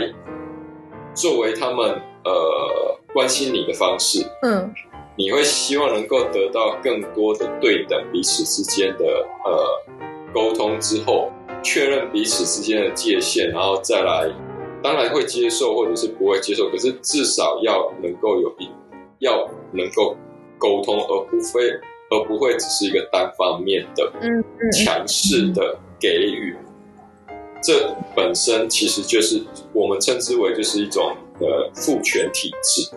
[1.14, 4.24] 作为他们呃关心你的方式。
[4.42, 4.72] 嗯，
[5.16, 9.04] 你会希望能够得到更多的对等彼此之间的
[9.44, 9.64] 呃
[10.32, 11.32] 沟通之后，
[11.62, 14.28] 确认彼此之间的界限，然后再来，
[14.82, 18.68] 当然会接受或者是不会接受，可是至少要能够有一
[19.18, 20.16] 要能够
[20.58, 21.60] 沟通，而不非
[22.10, 24.10] 而不会只是一个单方面的
[24.72, 26.56] 强势的给予。
[27.62, 29.42] 这本身其实就是
[29.74, 32.90] 我们称之为就是一种呃父权体制。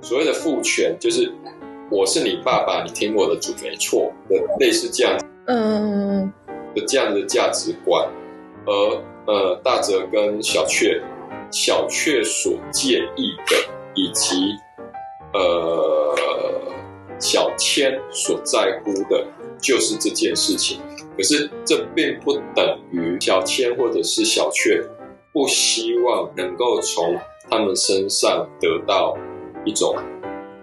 [0.00, 1.30] 所谓的父权，就是
[1.90, 6.32] 我是你爸爸，你听我的，主没错的，类似这样，嗯，
[6.76, 8.08] 的这样的价值观。
[8.64, 8.72] 而
[9.26, 11.02] 呃，大泽跟小雀，
[11.50, 13.56] 小雀所介意的，
[13.96, 14.54] 以及
[15.32, 16.14] 呃，
[17.18, 19.26] 小千所在乎的，
[19.60, 20.80] 就是这件事情。
[21.16, 24.80] 可是这并不等于小千或者是小雀
[25.32, 27.18] 不希望能够从
[27.50, 29.16] 他们身上得到。
[29.64, 29.96] 一种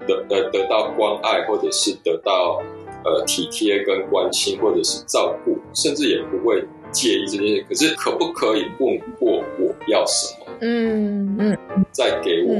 [0.07, 2.63] 得呃得到关爱，或者是得到
[3.03, 7.65] 呃体贴跟关心，或者是照顾，甚至也不会介意这件事。
[7.69, 10.45] 可是可不可以问过我要什么？
[10.61, 11.57] 嗯嗯，
[11.91, 12.55] 再给我，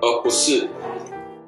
[0.00, 0.66] 而不是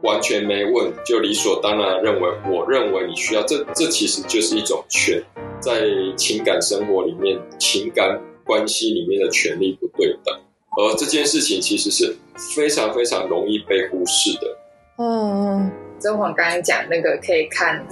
[0.02, 3.42] 完全没问就理所当然认为，我认为你需要。
[3.42, 5.22] 这这其实就是一种权，
[5.60, 5.82] 在
[6.16, 10.34] 情感生活里面，情感关系里面的权利不对等。
[10.76, 12.16] 而这件事情其实是
[12.54, 14.56] 非常非常容易被忽视的。
[14.98, 17.84] 嗯，甄嬛刚才讲那个可以看，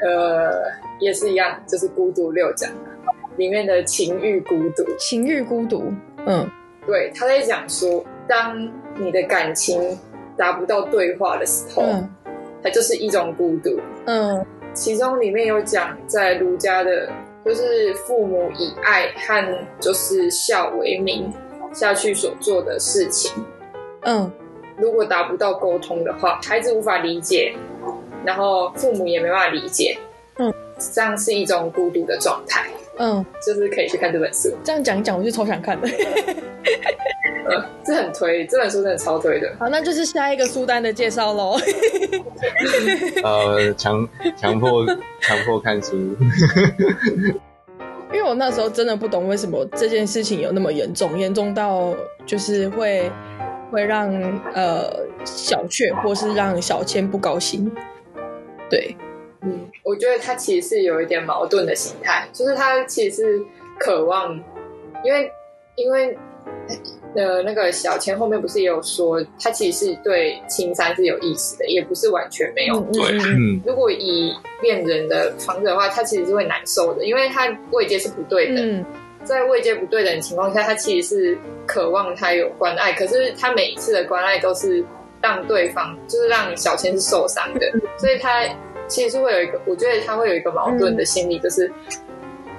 [0.00, 0.62] 呃，
[1.00, 2.70] 也是一样，就是《孤独六讲》
[3.36, 4.84] 里面的情欲孤独。
[4.98, 5.92] 情欲孤独，
[6.26, 6.48] 嗯，
[6.86, 9.98] 对，他在讲说，当你的感情
[10.36, 12.08] 达不到对话的时候，嗯，
[12.62, 13.78] 它就是一种孤独。
[14.06, 17.08] 嗯，其中里面有讲，在儒家的，
[17.44, 21.32] 就是父母以爱和就是孝为名。
[21.70, 23.30] 下去所做的事情，
[24.00, 24.32] 嗯，
[24.78, 27.54] 如果达不到沟通的话，孩子无法理解，
[28.28, 29.96] 然后父母也没办法理解，
[30.36, 30.52] 嗯，
[30.92, 32.68] 这样是一种孤独的状态，
[32.98, 34.54] 嗯，就是可以去看这本书。
[34.62, 35.88] 这样讲一讲，我就超想看的，
[37.48, 39.50] 嗯， 这很推，这本书真的超推的。
[39.58, 41.56] 好，那就是下一个书单的介绍喽。
[43.24, 44.06] 呃，强
[44.36, 44.84] 强迫
[45.22, 46.14] 强迫看书。
[48.12, 51.94] 因为我那时候真的不懂为什么这件事情有那么严重，严重到
[52.26, 53.10] 就是会
[53.70, 54.12] 会让
[54.52, 54.84] 呃
[55.24, 57.72] 小雀或是让小千不高兴。
[58.70, 58.96] 对，
[59.42, 63.42] 嗯，我觉得他其实是有一点矛盾的心态，就是他其实是
[63.78, 64.34] 渴望，
[65.04, 65.30] 因为
[65.76, 66.16] 因为。
[67.14, 72.78] 呃，那个小千后面不是也有说，他其实是对青山是有意思的，也不是完全没有。
[72.92, 78.60] 对，嗯，如果以恋人的方式的话，他其实是会难受的，因为他位阶是不对的。
[78.60, 78.84] 嗯，
[79.24, 84.84] 在位阶不对等的情况下，他其实是渴望他有关爱，可是他每一次的关爱都是
[85.22, 87.60] 让对方，就是让小千是受伤的，
[87.98, 88.44] 所以他
[88.86, 91.70] 其实是会有一个，我觉得他会有一个矛盾的心理，就是，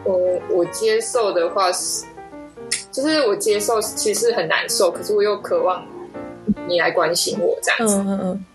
[0.05, 2.05] 嗯，我接受的话是。
[2.91, 5.86] 就是我接受，其实很难受，可是我又渴望
[6.68, 7.95] 你来关心我这样子。
[7.97, 8.45] 嗯嗯嗯。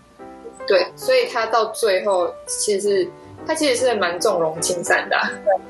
[0.67, 3.07] 对，所以他到最后，其实
[3.47, 5.17] 他其实是蛮纵容青山的，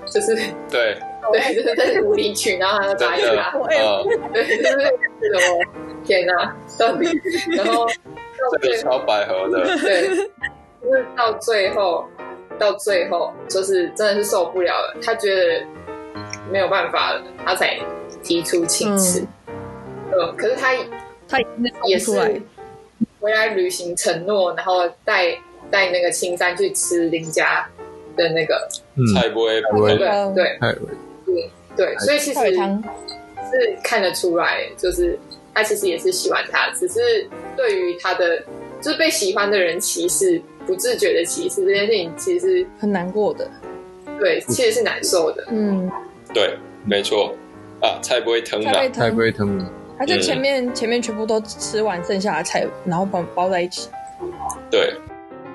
[0.07, 0.35] 就是
[0.69, 0.97] 对
[1.31, 3.51] 对，就是在无理取闹，然后打一打，
[4.33, 5.65] 对，就是什么
[6.03, 7.07] 天哪，到底，
[7.55, 7.87] 然后
[8.39, 12.05] 到最后百合的，对，就是到最后，
[12.59, 15.65] 到最后，就是真的是受不了了，他觉得
[16.51, 17.79] 没有办法了，他才。
[18.23, 20.73] 提出请辞，嗯，嗯，可是他
[21.27, 21.37] 他
[21.83, 22.11] 也是
[23.19, 25.37] 回来履行承诺，然后带
[25.69, 27.69] 带那个青山去吃林家
[28.15, 28.67] 的那个。
[29.13, 29.95] 菜不会不会。
[29.95, 30.07] 对。
[30.33, 30.57] 对
[31.23, 35.19] 对对，所以其实是看得出来，就是
[35.55, 38.43] 他其实也是喜欢他，只是对于他的
[38.79, 43.49] 就是被喜欢的人歧视，不自觉的歧视这件事情，其实很难过的，
[44.19, 45.89] 对，其实是难受的，嗯，
[46.33, 47.33] 对，没错。
[47.81, 49.65] 啊，菜不会疼的，菜不会疼的。
[49.99, 53.89] 他就前面、嗯、前面全部都吃完剩下的菜，然后包包在一起。
[54.71, 54.93] 对，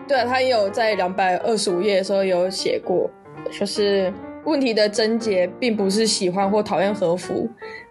[0.07, 3.11] 对啊，他也有在两百二十五页的时候有写过，
[3.59, 4.13] 就是
[4.45, 7.49] 问题的症结并不是喜欢或讨厌和服，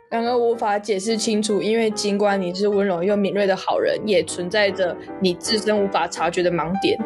[0.10, 6.98] 然而无法解释清楚，因为尽管你是温柔又敏锐的好人，也存在着你自身无法察觉的盲点，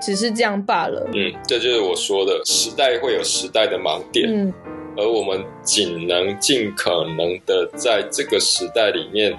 [0.00, 1.06] 只是这样罢了。
[1.12, 4.26] 嗯，这就是我说的，时代会有时代的盲点。
[4.26, 4.52] 嗯。
[4.96, 9.38] 而我们仅能尽可能的在这个时代里面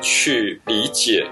[0.00, 1.26] 去理解，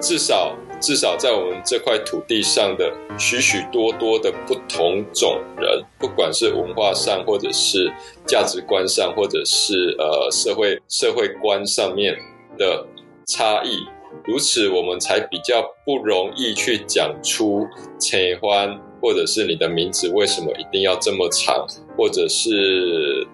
[0.00, 7.90] 至少至少在我们这块土地上的许许多多的不同种人，不管是文化上，或者是
[8.26, 12.14] 价值观上，或者是呃社会社会观上面
[12.58, 12.86] 的
[13.26, 13.78] 差异，
[14.26, 17.66] 如此我们才比较不容易去讲出
[17.98, 21.66] 切欢，或者是你的名字为什么一定要这么长，
[21.96, 23.26] 或者是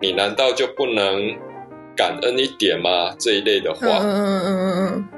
[0.00, 1.34] 你难道就不能
[1.96, 3.14] 感恩一点吗？
[3.18, 3.98] 这一类的话。
[4.00, 5.08] 嗯嗯嗯嗯嗯。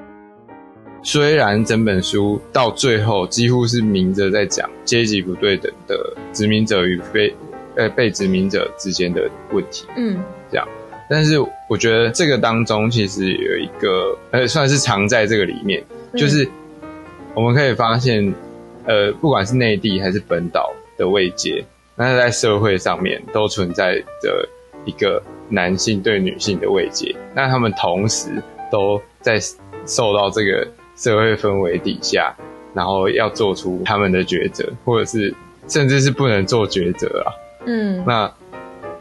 [1.11, 7.35] 虽然整本书到最后几乎是明着在讲阶级不对等的殖民者与非
[7.77, 10.69] 呃被殖民者之间的问题，嗯，这样，
[11.09, 15.83] 但是我觉得这个当中其实有一个呃算是藏在这个里面，
[16.15, 16.47] 就是
[17.33, 18.35] 我们可以发现，
[18.85, 21.65] 呃，不管是内地还是本岛的位阶，
[21.97, 24.47] 那在社会上面都存在着
[24.85, 28.29] 一个男性对女性的位阶，那他们同时
[28.71, 29.41] 都在
[29.87, 30.69] 受到这个。
[30.99, 32.37] 社会氛围底下，
[32.75, 35.33] 然后要做出他们的抉择，或者是
[35.69, 37.33] 甚至是不能做抉择啊。
[37.65, 38.31] 嗯，那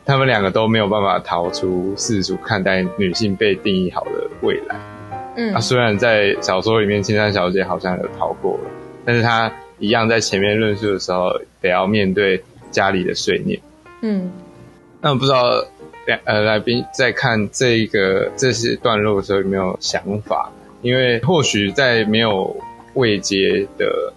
[0.06, 4.76] 他们两个都没有办法逃出世俗看待女性被定义好的未来。
[5.36, 8.70] 嗯，啊，虽然在小说里面青山小姐好像有逃过了，
[9.04, 13.60] 但是她一样在前面论述的时候得要面对家里的碎念。
[14.02, 14.32] 嗯，
[15.02, 15.44] 那我不知道
[16.06, 20.52] 两呃来宾在看这个这些段落的时候有没有想法？
[20.82, 22.56] 因为或许在没有
[22.94, 24.14] 位阶的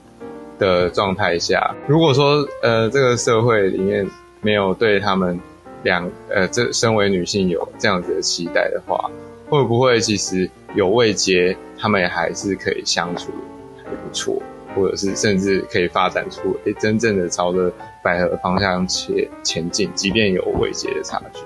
[0.59, 4.07] 的状态下，如果说呃这个社会里面
[4.43, 5.41] 没有对他们
[5.83, 9.11] 两呃这身为女性有这样子的期待的话，
[9.49, 13.33] 会不会其实有位阶，他们也还是可以相处
[13.79, 14.41] 还不错，
[14.75, 17.73] 或者是甚至可以发展出诶真正的朝着
[18.05, 21.41] 百合方向前前进，即便有位阶的差距，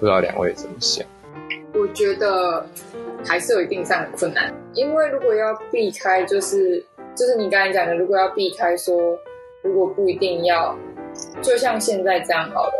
[0.00, 1.06] 不知道两位怎么想？
[1.74, 2.66] 我觉得。
[3.24, 9.18] 还是有一定上的困难，因为如果要避开，就是就是你刚才讲的，如果要避开说，
[9.62, 10.76] 如果不一定要，
[11.40, 12.72] 就像现在这样好了，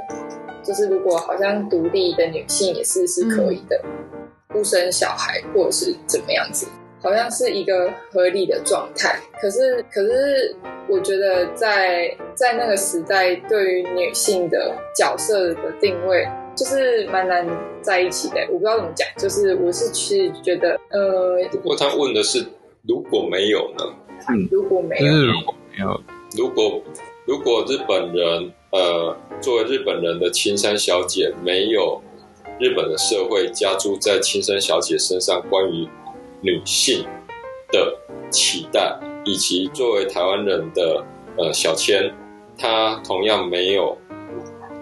[0.63, 3.81] 就是如果好像独立的女性也是是可以的，
[4.49, 6.67] 不生小孩或者是怎么样子，
[7.01, 9.19] 好像是一个合理的状态。
[9.41, 10.55] 可是可是，
[10.89, 16.29] 我觉得在在那个时代，对于女性的角色的定位。
[16.57, 17.47] 就是蛮难
[17.83, 19.07] 在一起的，我不知道怎么讲。
[19.17, 22.45] 就是我是去觉得，呃，不过他问的是
[22.83, 23.85] 如果没有呢？
[24.29, 26.01] 嗯，如果没有，就是如果没有，
[26.37, 26.83] 如果
[27.27, 32.01] 如果日本人，呃，作为日本人的青山小姐没有
[32.59, 35.89] 日本的社会加诸在青山小姐身上关于
[36.41, 37.05] 女性
[37.71, 37.97] 的
[38.31, 41.05] 期待，以及作为台湾人的
[41.37, 42.13] 呃小千，
[42.57, 43.97] 她同样没有。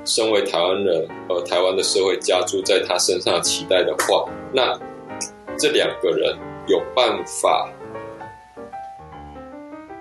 [0.05, 4.79] 身为台湾人，和台湾的社会加注在他身上的期待的话，那
[5.59, 6.37] 这两个人
[6.67, 7.69] 有办法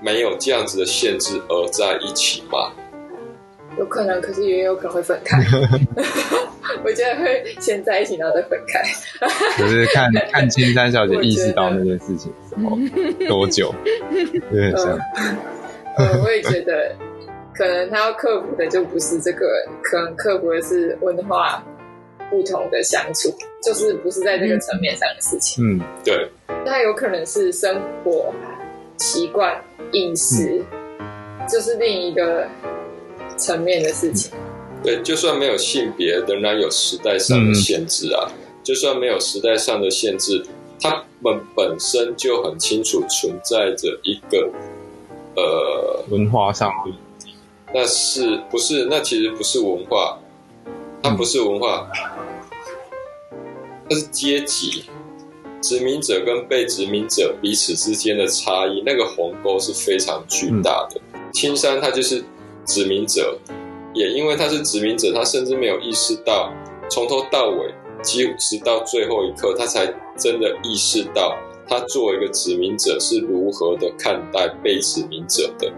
[0.01, 2.71] 没有这样子的限制而在一起吗？
[3.77, 5.37] 有可能，可是也有可能会分开。
[6.83, 8.81] 我觉得会先在一起，然后再分开。
[9.55, 12.77] 可是看看青山小姐意识到那件事情的时候
[13.27, 13.73] 多久？
[14.51, 14.97] 有点像。
[15.97, 16.95] 嗯，我也觉得。
[17.61, 19.45] 可能他要克服的就不是这个，
[19.83, 21.63] 可能克服的是文化
[22.27, 23.31] 不同的相处，
[23.61, 25.63] 就是不是在这个层面上的事情。
[25.63, 26.27] 嗯，对。
[26.65, 28.33] 那有可能是生活
[28.97, 30.65] 习惯、饮食，
[30.99, 32.47] 嗯、就是另一个
[33.37, 34.31] 层面的事情。
[34.83, 38.27] 对，就算没有性别，仍然有时代上的限制啊。
[38.27, 38.33] 嗯、
[38.63, 40.43] 就算没有时代上的限制，
[40.81, 44.49] 他们本身就很清楚存在着一个
[45.35, 46.91] 呃文化上的。
[47.73, 48.85] 那是不是？
[48.89, 50.19] 那其实不是文化，
[51.01, 51.89] 它不是文化，
[53.89, 54.85] 它是阶级。
[55.61, 60.99] 殖民者跟被殖民者彼此之间的差异，那个鸿沟是非常巨大的。
[61.33, 62.23] 青山他就是
[62.65, 63.37] 殖民者，
[63.93, 66.51] 也因为他是殖民者，他甚至没有意识到，
[66.89, 69.85] 从头到尾，几乎直到最后一刻，他才
[70.17, 75.71] 真的意识到，他作为一个殖民者是如何的看待被殖民者的。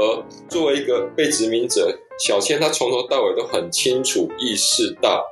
[0.00, 5.22] 而作为一个被殖民者，小千他从头到尾都很清楚意识到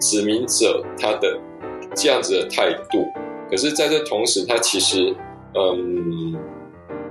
[0.00, 1.38] 殖民者他的
[1.94, 3.06] 这样子的态度。
[3.50, 5.14] 可是，在这同时，他其实，
[5.54, 6.34] 嗯，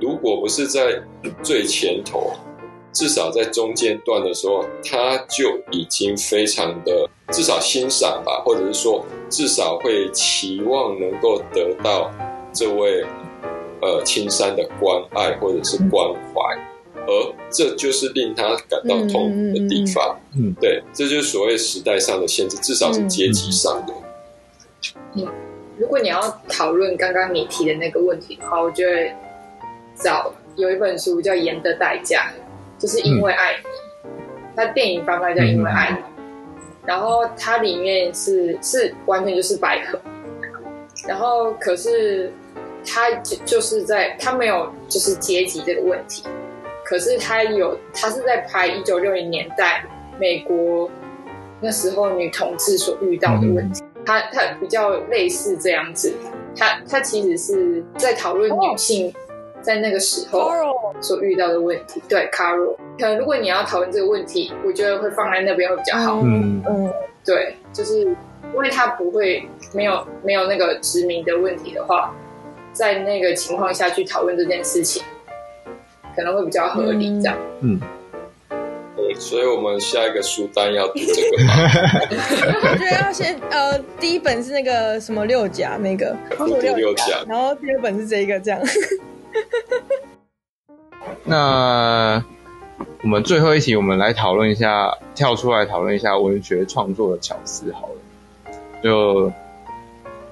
[0.01, 0.99] 如果不是在
[1.43, 2.33] 最前头，
[2.91, 12.11] 至少在中间段的时候，他就已经非常的至少欣赏吧，或者是说，至少会期望能够得到
[12.51, 13.05] 这位
[13.81, 16.74] 呃青山的关爱或者是关怀。
[17.07, 20.19] 而这就是令他感到痛苦的地方。
[20.35, 23.93] 嗯，对，这就是所谓时代上的限制，至少是阶级上的。
[25.13, 25.27] 嗯，
[25.77, 29.11] 如果你要讨论刚刚你提的那个问题的话，我觉得
[29.95, 32.31] 找有一本书叫《盐的代价》，
[32.81, 34.09] 就是因为爱你。
[34.09, 34.11] 嗯、
[34.55, 39.99] 它电影翻拍叫《因为爱你》，嗯、然后它里面是是完全就是百合，
[41.07, 42.31] 然后可是
[42.85, 46.23] 他就就是在他没有就是阶级这个问题，
[46.85, 49.83] 可是他有他是在拍一九六零年代
[50.19, 50.89] 美国
[51.59, 56.13] 那时候女同志所遇到的问题，他他比较类似这样子，
[56.55, 59.11] 他他其实是在讨论女性
[59.61, 60.51] 在那个时候
[61.01, 62.01] 所遇到的问题。
[62.07, 66.21] 对，Carol，可能如果你要讨论这个问题，我觉得会放在那边会比较好。
[66.23, 66.93] 嗯嗯，
[67.25, 72.13] 对，就是因为他不会没有没有那个殖民的问题的话。
[72.71, 75.01] 在那个情况下去讨论这件事情，
[76.15, 77.37] 可能会比较合理，这样。
[77.61, 77.79] 嗯，
[78.95, 81.53] 对，所以我们下一个书单要读这个吗？
[82.63, 86.15] 我觉得要先呃，第一本是那个什么六甲那个，
[86.61, 88.59] 第六甲，然后第二本是这一个这样。
[91.23, 92.23] 那
[93.03, 97.95] 我们最后一题，我们来讨论一下，跳出来讨论一下文学创作的巧思好了。
[98.83, 99.31] 就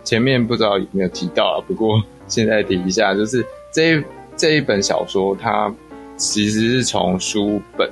[0.04, 2.02] 前面不知道有没有提到啊，不过。
[2.26, 4.04] 现在提一下，就是这一
[4.36, 5.74] 这一本小说，它
[6.18, 7.90] 其实是从书本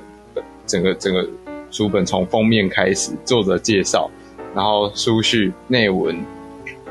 [0.66, 1.26] 整个整个
[1.70, 4.10] 书本从封面开始，作者介绍，
[4.54, 6.20] 然后书序内文，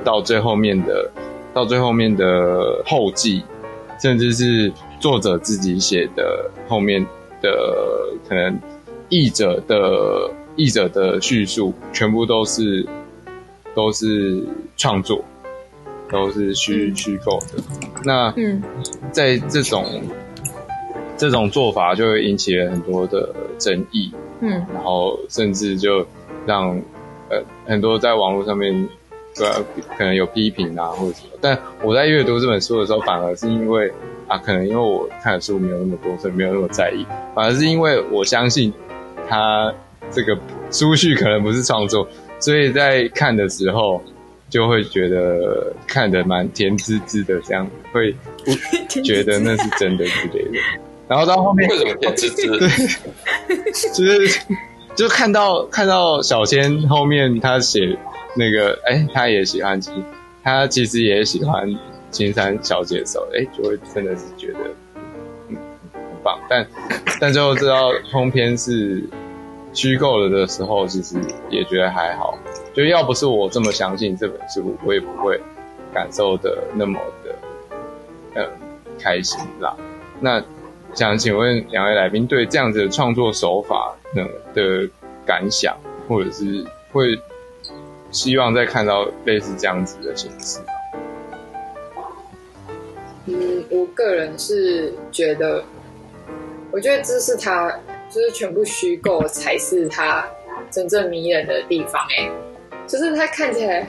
[0.04, 1.12] 到最后面的
[1.54, 3.44] 到最后面的后记，
[4.02, 7.06] 甚至是作者自己写的后面
[7.42, 7.50] 的
[8.28, 8.58] 可能
[9.10, 12.88] 译者的译者的叙述，全部都是
[13.76, 14.44] 都是
[14.78, 15.24] 创作。
[16.12, 17.64] 都是虚虚构的，
[18.04, 18.62] 那嗯，
[19.12, 19.86] 在这种
[21.18, 26.06] 这种做法就会引起了很多的争议，嗯，然后甚至就
[26.46, 26.76] 让
[27.30, 28.90] 呃很多在网络上面
[29.36, 29.48] 对
[29.98, 33.90] 可能有批评啊或者什么，但我在阅读这本书的时候，反而是因为
[34.28, 38.74] 啊，可能因为我看的书没有那么多，所以没有那么在意，反而是因为我相信
[39.30, 39.74] 他
[40.12, 40.38] 这个
[40.72, 42.06] 书序可能不是创作，
[42.40, 44.02] 所以在看的时候。
[44.52, 48.12] 就会觉得看得蛮甜滋滋的，这样会
[48.46, 48.52] 不
[49.02, 50.60] 觉得那是真的之类的。
[51.08, 52.60] 然后到后面为什么甜滋滋？
[52.60, 52.70] 对，
[53.96, 54.42] 就是
[54.94, 57.98] 就看到看到小千后面他写
[58.36, 60.04] 那个，哎，他也喜欢金，
[60.44, 61.74] 他其实也喜欢
[62.10, 64.60] 金山小姐的时候，哎，就会真的是觉得
[65.50, 65.58] 嗯
[65.94, 66.38] 很棒。
[66.50, 66.68] 但
[67.22, 69.02] 但最后知道通篇是
[69.74, 71.16] 虚构了的时候，其实
[71.50, 72.38] 也觉得还好。
[72.74, 75.40] 就要不是我这么相信这本书，我也不会
[75.94, 77.36] 感受的那么的
[78.36, 78.50] 嗯
[79.00, 79.76] 开心啦。
[80.20, 80.44] 那
[80.94, 84.90] 想请问两位来宾对这样子的创作手法呢的
[85.26, 87.20] 感想，或者是会
[88.12, 90.66] 希望再看到类似这样子的形式吗？
[93.26, 95.64] 嗯，我个人是觉得，
[96.72, 97.74] 我觉得这是他
[98.12, 100.28] 就是全部虚构才是他
[100.70, 102.32] 真正迷人的地方哎、欸。
[102.88, 103.88] 就是他看起来，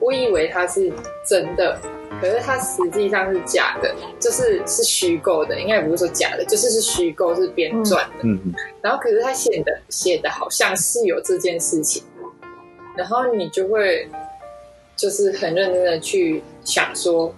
[0.00, 0.92] 我以为他是
[1.24, 1.78] 真的，
[2.20, 8.22] 可是他实际上是假的，就是是虚构的，应该也不是说假的，就是是虚构，是编撰的。
[8.22, 8.54] 嗯嗯。
[8.82, 12.02] 然后，可是他写的写的好像是有这件事情，
[12.96, 14.08] 然后你就会
[14.96, 17.32] 就是很认真的去想说，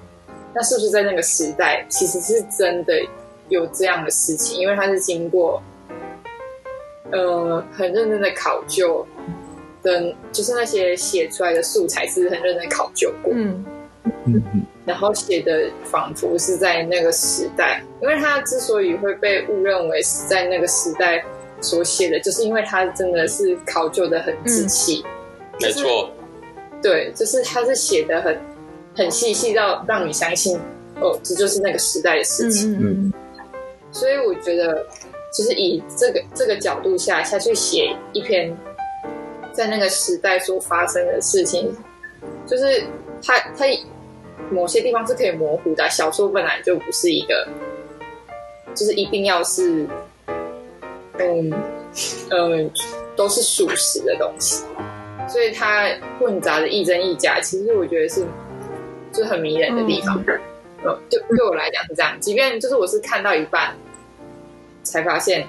[0.55, 2.94] 那是不是在那个时代其实是真的
[3.51, 4.59] 有这样的事情？
[4.59, 5.62] 因为它是经过
[7.12, 9.06] 呃很认真的考究。
[9.82, 13.64] 跟就是那些写出来的素材是很认真考究过，嗯。
[14.24, 14.42] 嗯，
[14.84, 21.24] 然后写的仿佛是在那个时代，因为他之所以会被误认为是在那个时代
[21.60, 25.04] 所写的，就是因为他真的是考究的很仔细，
[25.52, 25.60] 嗯。
[25.60, 26.10] 就是、没错，
[26.82, 28.36] 对，就是他是写的很
[28.96, 30.58] 很细细到让你相信
[31.00, 33.12] 哦，这就是那个时代的事情，嗯，嗯，
[33.92, 34.84] 所以我觉得
[35.36, 38.56] 就是以这个这个角度下下去写一篇。
[39.52, 41.74] 在那个时代所发生的事情，
[42.46, 42.84] 就是
[43.24, 43.64] 它它
[44.50, 45.88] 某些地方是可以模糊的。
[45.88, 47.48] 小说本来就不是一个，
[48.74, 49.88] 就是一定要是，
[51.18, 51.50] 嗯
[52.28, 52.70] 嗯，
[53.16, 54.62] 都是属实的东西，
[55.26, 55.88] 所以它
[56.20, 57.40] 混杂的亦真亦假。
[57.40, 58.26] 其实我觉得是，
[59.10, 60.22] 就是很迷人的地方。
[60.26, 60.38] 嗯，
[60.84, 62.14] 嗯，就对我来讲是这样。
[62.20, 63.74] 即便就是我是看到一半
[64.90, 65.46] 才发现，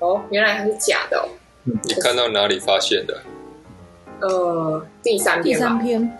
[0.00, 1.28] 哦，原来它是假的哦。
[1.64, 3.22] 你看到哪里发现的？
[4.20, 5.54] 呃，第三篇。
[5.54, 6.18] 第三篇。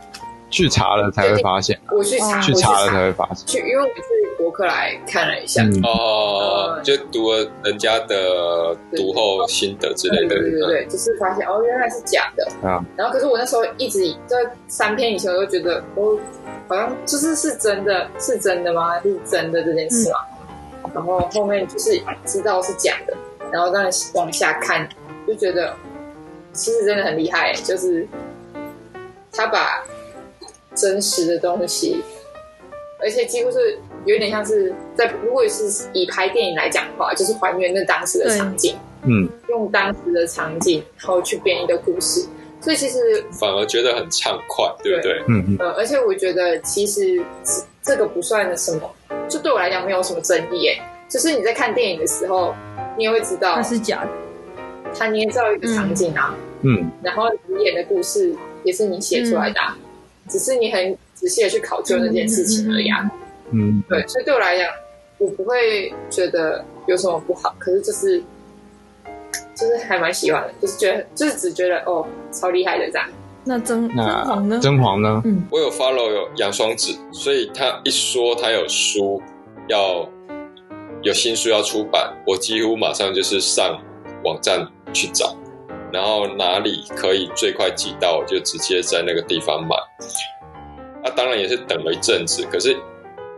[0.49, 1.79] 去查了才会发现。
[1.91, 3.45] 我去查，去查了才会发现。
[3.47, 4.03] 去，因为我去
[4.39, 5.61] 博客来看了一下。
[5.65, 10.29] 嗯、哦，就读了人家的读后心得之类的。
[10.29, 12.47] 对对对，对，对，就是发现哦，原来是假的。
[12.67, 12.83] 啊。
[12.97, 14.37] 然后，可是我那时候一直在
[14.69, 16.17] 三篇以前，我都觉得哦，
[16.69, 19.01] 好像就是是真的，是真的吗？
[19.01, 20.21] 是真的这件事吗？
[20.85, 23.17] 嗯、然后后面就是知道是假的，
[23.53, 24.89] 然后再往下看。
[25.27, 25.75] 就觉得
[26.53, 28.07] 其实真的很厉害，就是
[29.33, 29.85] 他把
[30.73, 32.01] 真实的东西，
[33.01, 42.25] 而且几乎是有点像是在，如果是以拍电影来讲的话，就是还原那当时的场景，嗯，用当时的场景，然后去编一个故事，
[42.61, 45.25] 所以其实反而觉得很畅快，对不对？
[45.27, 45.57] 嗯嗯。
[45.59, 47.21] 呃，而且我觉得其实
[47.83, 48.89] 这个不算什么，
[49.29, 52.55] 就对我来讲没有什么争议，哎，就是你在看电影的时候，
[52.97, 54.11] 你也会知道它是假的，
[54.97, 58.35] 它捏造一个场景啊，嗯，然后你演的故事
[58.65, 59.83] 也是你写出来的，啊，嗯，
[60.29, 60.97] 只是你很。
[61.17, 63.11] 仔细的去考究那件事情而已啊，
[63.51, 64.69] 嗯，对，所以对我来讲，
[65.17, 68.23] 我不会觉得有什么不好，可是就是
[69.55, 73.09] 就是还蛮喜欢的，就是觉得就是只觉得哦，超厉害的这样。
[73.49, 74.59] 那甄甄嬛呢？
[74.61, 75.23] 甄嬛呢？
[75.25, 79.23] 嗯，我有 follow 有杨双子，所以他一说他有书
[79.69, 80.09] 要
[81.03, 83.81] 有新书要出版，我几乎马上就是上
[84.25, 85.37] 网站去找，
[85.93, 89.77] 然后哪里可以最快寄到，我就直接在那个地方买。
[91.05, 92.77] 那、啊、当然也是等了一阵子，可是，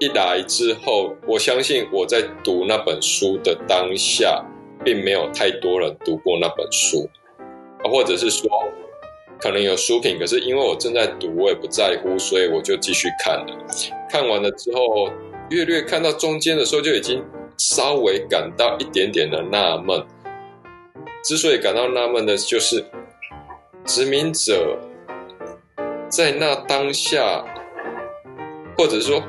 [0.00, 4.42] 一来之后，我相信我在读那本书的当下，
[4.82, 7.06] 并没有太多人读过那本书，
[7.84, 8.48] 啊，或者是说，
[9.40, 13.46] 可能有书评，可是因为我正在读，我也不在乎，所以我就继续看了。
[14.10, 15.10] 看完了之后，
[15.50, 17.24] 略略看到中间的时候，就已经
[17.56, 20.04] 稍微感到一点点的纳闷。
[21.24, 22.84] 之所以感到纳闷的，就是
[23.84, 24.78] 殖民者
[26.08, 27.44] 在那当下。
[28.76, 29.20] 或者说，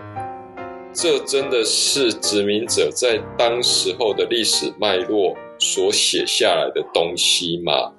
[0.94, 7.92] 这真的是殖民者在当时候的历史脉络所写下来的东西吗？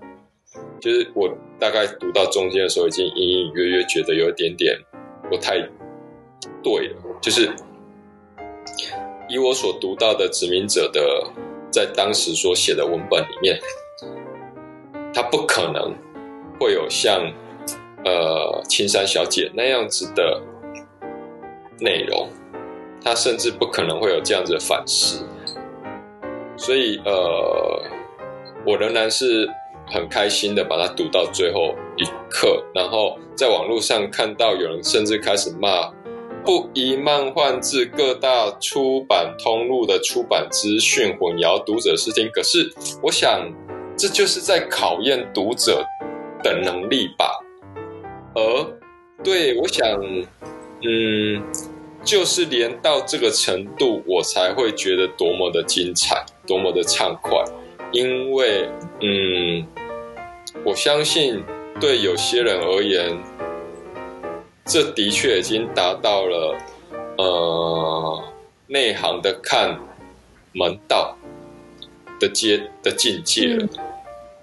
[0.80, 1.28] 就是我
[1.58, 4.76] 大概读到中间的时候，已经隐隐约约觉得有一点点
[5.28, 5.60] 不太
[6.62, 6.96] 对了。
[7.20, 7.50] 就是
[9.28, 11.24] 以我所读到的殖民者的
[11.70, 13.60] 在当时所写的文本里面，
[15.12, 15.94] 他不可能
[16.58, 17.20] 会有像
[18.04, 20.42] 呃青山小姐那样子的。
[21.82, 22.28] 内容，
[23.02, 25.24] 他甚至不可能会有这样子的反思，
[26.58, 27.82] 所以呃，
[28.66, 29.48] 我仍然是
[29.90, 35.90] 很开心的把它读到最后一刻，然后在网络上看到有人甚至开始骂
[36.44, 42.72] 不宜漫画至各大出版通路的出版资讯混淆读者视听，可是
[43.02, 43.52] 我想
[43.96, 45.84] 这就是在考验读者
[46.42, 47.30] 的能力吧，
[48.34, 48.66] 而
[49.22, 49.86] 对我想。
[50.82, 51.42] 嗯，
[52.02, 57.38] 就是连到这个程度，我才会觉得多么的精彩，多么的畅快。
[57.92, 58.66] 因为，
[59.02, 59.66] 嗯，
[60.64, 61.42] 我相信
[61.80, 63.18] 对有些人而言，
[64.64, 66.56] 这的确已经达到了
[67.16, 68.24] 呃
[68.66, 69.78] 内行的看
[70.52, 71.16] 门道
[72.18, 73.66] 的阶的境界了。
[73.72, 73.78] 嗯。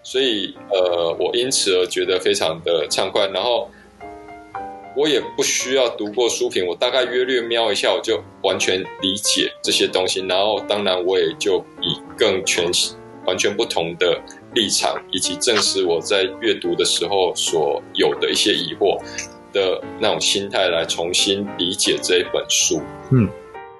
[0.04, 3.70] 所以，呃，我因此而觉得非常的畅快，然后。
[5.00, 10.22] 我也不需要读过书评，我大概约略瞄一下，我就完全理解这些东西。
[10.22, 12.66] 然后，当然我也就以更全
[13.24, 14.20] 完全不同的
[14.58, 19.00] 立场，以及证实我在阅读的时候所有的一些疑惑
[19.54, 22.82] 的那种心态来重新理解这一本书。
[23.12, 23.30] 嗯，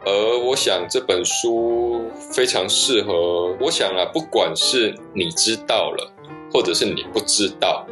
[0.06, 3.56] 而我想这本书非常适合。
[3.60, 6.14] 我想啊，不管是你知道了，
[6.54, 7.86] 或者是你不知道。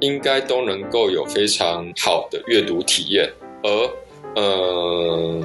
[0.00, 3.32] 应该都能够有非常好的阅读体验，
[3.62, 3.90] 而
[4.36, 5.42] 嗯，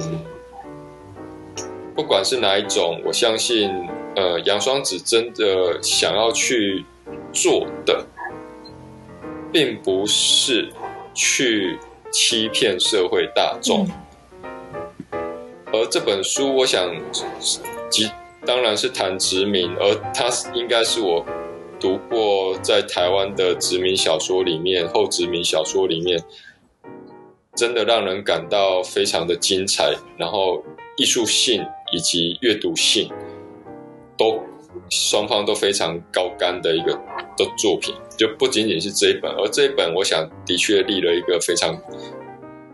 [1.96, 3.70] 不管是哪一种，我相信，
[4.16, 6.84] 呃，杨双子真的想要去
[7.32, 8.06] 做的，
[9.52, 10.70] 并不是
[11.14, 11.78] 去
[12.10, 13.88] 欺骗社会大众，
[15.72, 16.94] 而这本书，我想，
[17.90, 18.10] 即
[18.44, 21.24] 当然是谈殖民，而它应该是我。
[21.80, 26.16] 读过在台湾的殖民小说里面，后殖民小说里面，
[27.56, 30.62] 真的让人感到非常的精彩，然后
[30.96, 33.10] 艺术性以及阅读性
[34.16, 34.40] 都
[34.90, 36.92] 双方都非常高干的一个
[37.36, 41.76] 的作品，就不仅仅是这一本，而这一本我想的确立了一个非常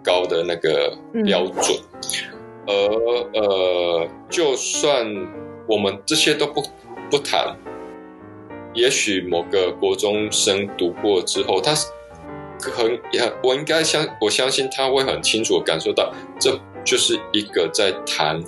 [0.02, 1.78] 高的那个标准，
[2.66, 2.74] 而
[3.34, 5.06] 呃，就算
[5.66, 6.62] 我们这些都不
[7.10, 7.56] 不谈。
[8.74, 11.74] 也许某个国中生读过之后，他
[12.60, 18.40] 很也，我应该相我相信他会很清楚地感受到，这就是一个在谈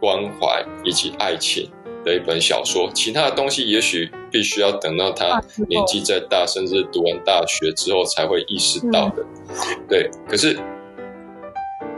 [0.00, 1.70] 关怀以及爱情
[2.06, 2.90] 的一本小说。
[2.94, 9.22] 其他的东西也许必须要等到他年纪再大，甚至读完大学之后才会意识到的。
[9.86, 10.58] 对，可是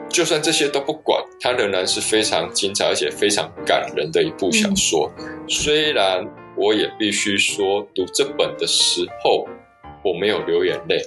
[0.08, 5.08] 就算这些都不管，它仍然是非常精彩而且非常感人的一部小说。
[5.46, 6.26] 虽然。
[6.60, 9.46] 我也必须说，读这本的时候
[10.02, 11.00] 我没有流眼泪，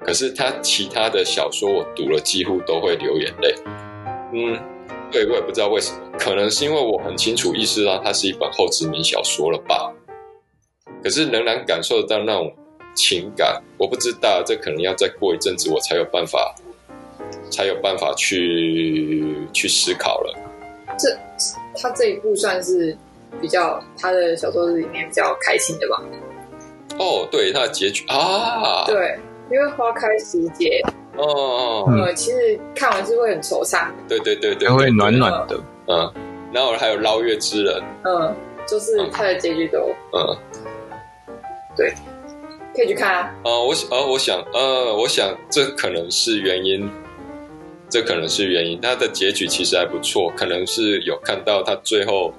[0.00, 3.54] 可是他其他的小说我读了几乎都会流眼泪。
[4.34, 4.58] 嗯，
[5.10, 9.92] 对，我也不知道为什么，可能是因为我很清楚意识到它是一本后殖民小说了吧。
[11.02, 12.52] 可是仍然感受得到那种
[12.94, 16.54] 情感，我不知道，这可能要再过一阵子，我才有办法，
[17.50, 20.34] 才有办法去去思考了。
[20.98, 21.16] 这
[21.80, 22.96] 他这一部算是
[23.40, 26.02] 比较他的小说里面比较开心的吧？
[26.98, 29.18] 哦，对，他的结局啊，对，
[29.50, 30.82] 因为花开时节，
[31.16, 36.12] 哦哦，呃，其实看完是会很惆怅，对对对对，会暖暖的，嗯，
[36.52, 38.34] 然后还有捞月之人，嗯，
[38.66, 39.78] 就是他的结局都，
[40.12, 40.36] 嗯，
[41.76, 41.92] 对，
[42.74, 46.90] 可以去看啊，呃，我想，呃，我想，呃，我想这可能是原因，
[47.88, 52.32] 这可能是原因，他的结局其实还不错，可能是有看到他最后，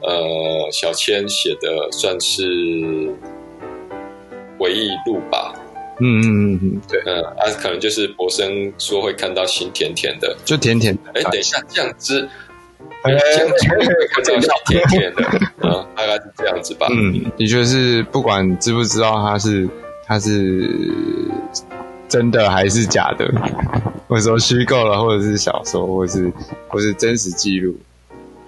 [0.00, 3.14] 呃，小千写的算是。
[4.56, 5.52] 回忆录吧，
[6.00, 11.00] 嗯嗯嗯嗯，对，嗯，啊，可能就是博生说会看到心甜甜的，就甜甜的。
[11.14, 12.28] 哎，等一下，酱汁，
[13.04, 13.12] 酱
[13.78, 15.22] 汁会看到心甜甜的，
[15.62, 16.86] 嗯， 大概是这样子吧。
[16.90, 19.68] 嗯，的确是，不管知不知道他是
[20.06, 20.68] 他是
[22.08, 23.30] 真的还是假的，
[24.08, 26.32] 或者说虚构了，或者是小说，或者是
[26.68, 27.76] 或是真实记录，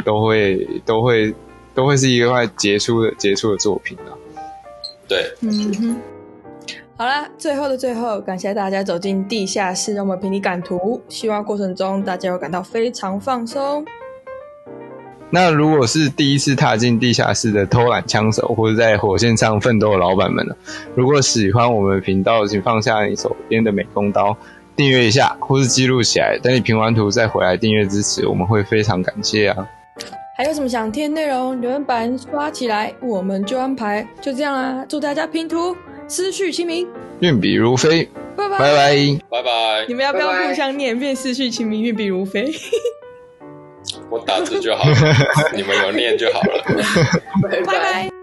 [0.05, 1.35] 都会都会
[1.75, 4.11] 都会是一个快杰出的杰出的作品啊。
[5.09, 5.97] 对，嗯哼，
[6.99, 10.99] 好啦，最后的最后，感谢大家走进地下室，让我们陪你赶图。
[11.11, 13.85] 希望过程中大家有感到非常放松。
[15.29, 20.55] 那如果是第一次踏进地下室的偷懒枪手，或者在火线上奋斗的老板们呢？
[20.95, 24.35] 如果喜欢我们频道，请放下你手边的美工刀，
[24.75, 29.69] 订阅一下，或是记录起来，等你评完图再回来订阅支持，我们会非常感谢啊。
[30.39, 31.61] 还有什么想听内容？
[31.61, 34.07] 留言板刷起来，我们就安排。
[34.23, 35.77] 就这样啦，祝大家拼图
[36.09, 36.87] 思绪清明，
[37.21, 39.87] 运笔如飞，拜拜拜拜拜拜。
[39.89, 42.53] 你们要不要互相念，遍思绪清明，运笔如飞？
[44.11, 44.97] 我打字就好了，
[45.55, 46.65] 你们有念就好了。
[47.51, 48.16] 拜拜。